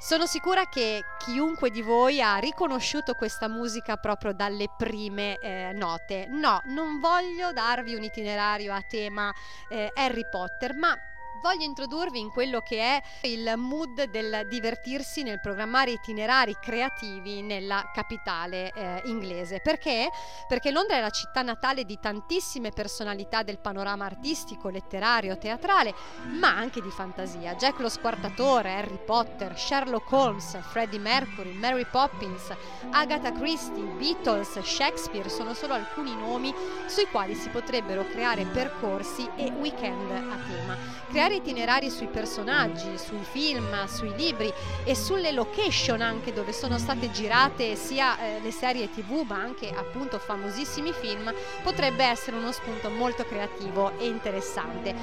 Sono 0.00 0.26
sicura 0.26 0.66
che 0.68 1.02
chiunque 1.18 1.70
di 1.70 1.82
voi 1.82 2.22
ha 2.22 2.36
riconosciuto 2.36 3.14
questa 3.14 3.48
musica 3.48 3.96
proprio 3.96 4.32
dalle 4.32 4.68
prime 4.76 5.38
eh, 5.38 5.72
note. 5.74 6.26
No, 6.28 6.62
non 6.66 7.00
voglio 7.00 7.52
darvi 7.52 7.96
un 7.96 8.04
itinerario 8.04 8.72
a 8.72 8.80
tema 8.80 9.34
eh, 9.68 9.90
Harry 9.94 10.24
Potter, 10.30 10.74
ma 10.74 10.96
voglio 11.40 11.64
introdurvi 11.64 12.18
in 12.18 12.30
quello 12.30 12.60
che 12.60 12.80
è 12.80 13.02
il 13.22 13.54
mood 13.56 14.04
del 14.04 14.46
divertirsi 14.48 15.22
nel 15.22 15.40
programmare 15.40 15.92
itinerari 15.92 16.56
creativi 16.60 17.42
nella 17.42 17.90
capitale 17.92 18.72
eh, 18.72 19.02
inglese. 19.04 19.60
Perché? 19.60 20.10
Perché 20.46 20.70
Londra 20.70 20.96
è 20.96 21.00
la 21.00 21.10
città 21.10 21.42
natale 21.42 21.84
di 21.84 21.98
tantissime 22.00 22.70
personalità 22.70 23.42
del 23.42 23.58
panorama 23.58 24.04
artistico, 24.04 24.68
letterario, 24.68 25.38
teatrale, 25.38 25.94
ma 26.38 26.48
anche 26.48 26.80
di 26.80 26.90
fantasia. 26.90 27.54
Jack 27.54 27.80
lo 27.80 27.88
Squartatore, 27.88 28.74
Harry 28.74 28.98
Potter, 29.04 29.58
Sherlock 29.58 30.10
Holmes, 30.12 30.58
Freddie 30.62 30.98
Mercury, 30.98 31.52
Mary 31.52 31.86
Poppins, 31.90 32.52
Agatha 32.90 33.32
Christie, 33.32 33.82
Beatles, 33.82 34.58
Shakespeare 34.60 35.28
sono 35.28 35.54
solo 35.54 35.74
alcuni 35.74 36.14
nomi 36.14 36.54
sui 36.86 37.06
quali 37.06 37.34
si 37.34 37.48
potrebbero 37.48 38.04
creare 38.06 38.44
percorsi 38.44 39.28
e 39.36 39.50
weekend 39.50 40.10
a 40.10 40.36
tema. 40.46 40.76
Creare 41.08 41.27
creare 41.28 41.34
itinerari 41.34 41.90
sui 41.90 42.06
personaggi, 42.06 42.96
sui 42.96 43.22
film, 43.22 43.84
sui 43.86 44.14
libri 44.16 44.50
e 44.84 44.94
sulle 44.94 45.30
location 45.32 46.00
anche 46.00 46.32
dove 46.32 46.52
sono 46.52 46.78
state 46.78 47.10
girate 47.10 47.76
sia 47.76 48.18
eh, 48.18 48.40
le 48.40 48.50
serie 48.50 48.90
tv 48.90 49.24
ma 49.26 49.36
anche 49.36 49.70
appunto 49.70 50.18
famosissimi 50.18 50.92
film 50.92 51.32
potrebbe 51.62 52.04
essere 52.04 52.36
uno 52.36 52.50
spunto 52.50 52.88
molto 52.88 53.24
creativo 53.24 53.92
e 53.98 54.06
interessante, 54.06 54.94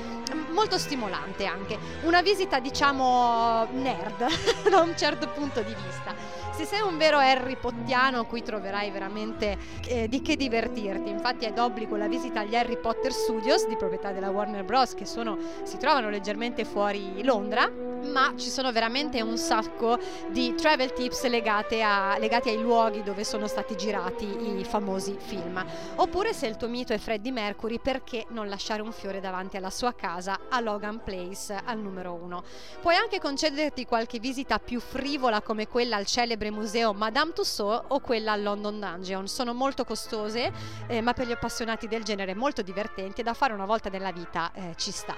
molto 0.50 0.80
stimolante 0.80 1.46
anche, 1.46 1.78
una 2.04 2.22
visita 2.22 2.60
diciamo 2.60 3.68
nerd 3.74 4.26
da 4.70 4.80
un 4.82 4.98
certo 4.98 5.28
punto 5.28 5.62
di 5.62 5.76
vista. 5.76 6.45
Se 6.56 6.64
sei 6.64 6.80
un 6.80 6.98
vero 6.98 7.18
Harry 7.18 7.58
Pottiano 7.58 8.26
qui 8.26 8.42
troverai 8.42 8.90
veramente 8.90 9.58
eh, 9.90 10.08
di 10.08 10.22
che 10.22 10.38
divertirti, 10.38 11.10
infatti 11.10 11.44
è 11.44 11.52
d'obbligo 11.52 11.98
la 11.98 12.08
visita 12.08 12.40
agli 12.40 12.56
Harry 12.56 12.78
Potter 12.78 13.12
Studios 13.12 13.68
di 13.68 13.76
proprietà 13.76 14.14
della 14.14 14.30
Warner 14.30 14.64
Bros. 14.64 14.94
che 14.94 15.06
sono, 15.06 15.38
si 15.64 15.76
trovano 15.78 16.10
leggermente 16.10 16.64
fuori 16.64 17.22
Londra, 17.26 17.70
ma 18.06 18.34
ci 18.38 18.50
sono 18.50 18.72
veramente 18.72 19.22
un 19.22 19.38
sacco 19.38 20.00
di 20.30 20.54
travel 20.56 20.94
tips 20.94 21.28
legate 21.28 21.82
a, 21.82 22.18
legati 22.18 22.50
ai 22.50 22.62
luoghi 22.62 23.04
dove 23.04 23.24
sono 23.24 23.48
stati 23.48 23.76
girati 23.76 24.26
i 24.60 24.64
famosi 24.64 25.18
film. 25.20 25.64
Oppure 25.96 26.34
se 26.34 26.48
il 26.48 26.56
tuo 26.56 26.70
mito 26.70 26.94
è 26.94 26.98
Freddie 26.98 27.32
Mercury, 27.32 27.80
perché 27.80 28.26
non 28.30 28.48
lasciare 28.48 28.82
un 28.82 28.94
fiore 28.94 29.20
davanti 29.20 29.58
alla 29.58 29.70
sua 29.70 29.94
casa 29.94 30.42
a 30.50 30.60
Logan 30.62 31.02
Place 31.04 31.60
al 31.66 31.80
numero 31.80 32.14
1? 32.14 32.44
Puoi 32.82 32.96
anche 32.96 33.20
concederti 33.20 33.86
qualche 33.86 34.20
visita 34.20 34.60
più 34.60 34.80
frivola 34.80 35.42
come 35.42 35.68
quella 35.68 35.98
al 35.98 36.06
celebre 36.06 36.45
museo 36.52 36.94
Madame 36.94 37.34
Tussauds 37.34 37.86
o 37.90 38.00
quella 38.00 38.34
al 38.34 38.44
London 38.44 38.80
Dungeon. 38.80 39.28
Sono 39.28 39.54
molto 39.54 39.84
costose, 39.84 40.52
eh, 40.88 41.02
ma 41.02 41.14
per 41.14 41.28
gli 41.28 41.32
appassionati 41.32 41.88
del 41.88 42.04
genere 42.04 42.36
molto 42.36 42.62
divertenti 42.62 43.22
e 43.22 43.24
da 43.24 43.34
fare 43.34 43.54
una 43.54 43.66
volta 43.66 43.90
nella 43.90 44.12
vita 44.12 44.52
eh, 44.54 44.74
ci 44.78 44.92
sta. 44.92 45.16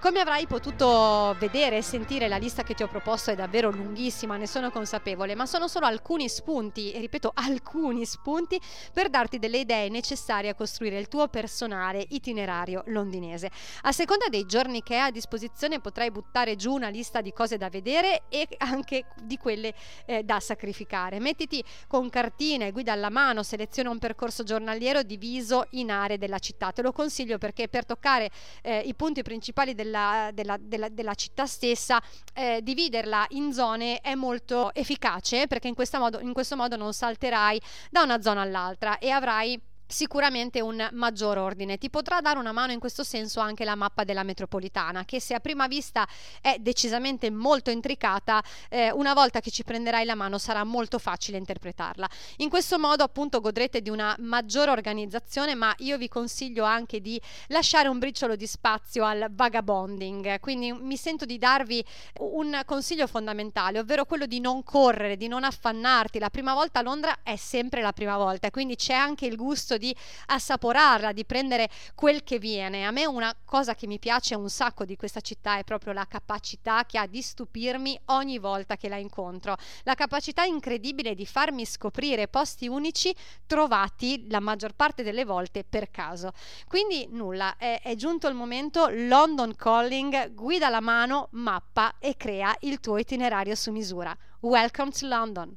Come 0.00 0.20
avrai 0.20 0.46
potuto 0.46 1.36
vedere 1.38 1.76
e 1.76 1.82
sentire, 1.82 2.26
la 2.26 2.38
lista 2.38 2.62
che 2.62 2.72
ti 2.72 2.82
ho 2.82 2.88
proposto 2.88 3.32
è 3.32 3.34
davvero 3.34 3.68
lunghissima, 3.68 4.38
ne 4.38 4.46
sono 4.46 4.70
consapevole, 4.70 5.34
ma 5.34 5.44
sono 5.44 5.68
solo 5.68 5.84
alcuni 5.84 6.26
spunti, 6.26 6.90
e 6.90 7.00
ripeto 7.00 7.32
alcuni 7.34 8.06
spunti, 8.06 8.58
per 8.94 9.10
darti 9.10 9.38
delle 9.38 9.58
idee 9.58 9.90
necessarie 9.90 10.48
a 10.48 10.54
costruire 10.54 10.98
il 10.98 11.08
tuo 11.08 11.28
personale 11.28 12.02
itinerario 12.08 12.82
londinese. 12.86 13.50
A 13.82 13.92
seconda 13.92 14.28
dei 14.30 14.46
giorni 14.46 14.82
che 14.82 14.94
hai 14.94 15.08
a 15.08 15.10
disposizione 15.10 15.80
potrai 15.80 16.10
buttare 16.10 16.56
giù 16.56 16.72
una 16.72 16.88
lista 16.88 17.20
di 17.20 17.34
cose 17.34 17.58
da 17.58 17.68
vedere 17.68 18.22
e 18.30 18.48
anche 18.56 19.04
di 19.22 19.36
quelle 19.36 19.74
eh, 20.06 20.22
da 20.22 20.40
sacrificare. 20.40 21.20
Mettiti 21.20 21.62
con 21.86 22.08
cartine, 22.08 22.72
guida 22.72 22.92
alla 22.92 23.10
mano, 23.10 23.42
seleziona 23.42 23.90
un 23.90 23.98
percorso 23.98 24.44
giornaliero 24.44 25.02
diviso 25.02 25.66
in 25.72 25.90
aree 25.90 26.16
della 26.16 26.38
città. 26.38 26.72
Te 26.72 26.80
lo 26.80 26.92
consiglio 26.92 27.36
perché 27.36 27.68
per 27.68 27.84
toccare 27.84 28.30
eh, 28.62 28.78
i 28.78 28.94
punti 28.94 29.20
principali 29.20 29.74
della 29.74 29.88
della, 29.90 30.30
della, 30.32 30.56
della, 30.58 30.88
della 30.88 31.14
città 31.14 31.46
stessa, 31.46 32.00
eh, 32.34 32.60
dividerla 32.62 33.26
in 33.30 33.52
zone 33.52 34.00
è 34.00 34.14
molto 34.14 34.72
efficace 34.74 35.46
perché 35.46 35.68
in, 35.68 35.74
modo, 35.98 36.20
in 36.20 36.32
questo 36.32 36.56
modo 36.56 36.76
non 36.76 36.92
salterai 36.92 37.60
da 37.90 38.02
una 38.02 38.20
zona 38.20 38.42
all'altra 38.42 38.98
e 38.98 39.10
avrai 39.10 39.60
sicuramente 39.90 40.60
un 40.60 40.88
maggior 40.92 41.36
ordine. 41.36 41.76
Ti 41.76 41.90
potrà 41.90 42.20
dare 42.20 42.38
una 42.38 42.52
mano 42.52 42.72
in 42.72 42.78
questo 42.78 43.02
senso 43.02 43.40
anche 43.40 43.64
la 43.64 43.74
mappa 43.74 44.04
della 44.04 44.22
metropolitana, 44.22 45.04
che 45.04 45.20
se 45.20 45.34
a 45.34 45.40
prima 45.40 45.66
vista 45.66 46.06
è 46.40 46.56
decisamente 46.58 47.30
molto 47.30 47.70
intricata, 47.70 48.42
eh, 48.68 48.90
una 48.92 49.12
volta 49.12 49.40
che 49.40 49.50
ci 49.50 49.64
prenderai 49.64 50.04
la 50.04 50.14
mano 50.14 50.38
sarà 50.38 50.64
molto 50.64 50.98
facile 50.98 51.36
interpretarla. 51.38 52.08
In 52.36 52.48
questo 52.48 52.78
modo 52.78 53.02
appunto 53.02 53.40
godrete 53.40 53.82
di 53.82 53.90
una 53.90 54.14
maggiore 54.20 54.70
organizzazione, 54.70 55.54
ma 55.54 55.74
io 55.78 55.98
vi 55.98 56.08
consiglio 56.08 56.64
anche 56.64 57.00
di 57.00 57.20
lasciare 57.48 57.88
un 57.88 57.98
briciolo 57.98 58.36
di 58.36 58.46
spazio 58.46 59.04
al 59.04 59.26
vagabonding, 59.30 60.38
quindi 60.40 60.72
mi 60.72 60.96
sento 60.96 61.24
di 61.24 61.38
darvi 61.38 61.84
un 62.20 62.62
consiglio 62.64 63.06
fondamentale, 63.06 63.80
ovvero 63.80 64.04
quello 64.04 64.26
di 64.26 64.38
non 64.40 64.62
correre, 64.62 65.16
di 65.16 65.26
non 65.26 65.42
affannarti. 65.42 66.18
La 66.18 66.30
prima 66.30 66.54
volta 66.54 66.78
a 66.78 66.82
Londra 66.82 67.18
è 67.22 67.36
sempre 67.36 67.82
la 67.82 67.92
prima 67.92 68.16
volta, 68.16 68.50
quindi 68.50 68.76
c'è 68.76 68.94
anche 68.94 69.26
il 69.26 69.36
gusto 69.36 69.78
di 69.80 69.96
assaporarla, 70.26 71.10
di 71.10 71.24
prendere 71.24 71.68
quel 71.96 72.22
che 72.22 72.38
viene. 72.38 72.86
A 72.86 72.92
me 72.92 73.06
una 73.06 73.34
cosa 73.44 73.74
che 73.74 73.88
mi 73.88 73.98
piace 73.98 74.36
un 74.36 74.48
sacco 74.48 74.84
di 74.84 74.94
questa 74.94 75.20
città 75.20 75.58
è 75.58 75.64
proprio 75.64 75.92
la 75.92 76.06
capacità 76.06 76.84
che 76.86 76.98
ha 76.98 77.06
di 77.08 77.20
stupirmi 77.20 77.98
ogni 78.06 78.38
volta 78.38 78.76
che 78.76 78.88
la 78.88 78.96
incontro, 78.96 79.56
la 79.82 79.94
capacità 79.94 80.44
incredibile 80.44 81.14
di 81.16 81.26
farmi 81.26 81.64
scoprire 81.64 82.28
posti 82.28 82.68
unici 82.68 83.12
trovati 83.46 84.26
la 84.28 84.38
maggior 84.38 84.74
parte 84.74 85.02
delle 85.02 85.24
volte 85.24 85.64
per 85.64 85.90
caso. 85.90 86.32
Quindi 86.68 87.08
nulla, 87.10 87.56
è, 87.56 87.80
è 87.82 87.94
giunto 87.96 88.28
il 88.28 88.34
momento 88.34 88.88
London 88.90 89.56
Calling, 89.56 90.34
guida 90.34 90.68
la 90.68 90.80
mano, 90.80 91.28
mappa 91.32 91.94
e 91.98 92.16
crea 92.16 92.54
il 92.60 92.78
tuo 92.80 92.98
itinerario 92.98 93.54
su 93.54 93.72
misura. 93.72 94.16
Welcome 94.40 94.90
to 94.90 95.06
London! 95.06 95.56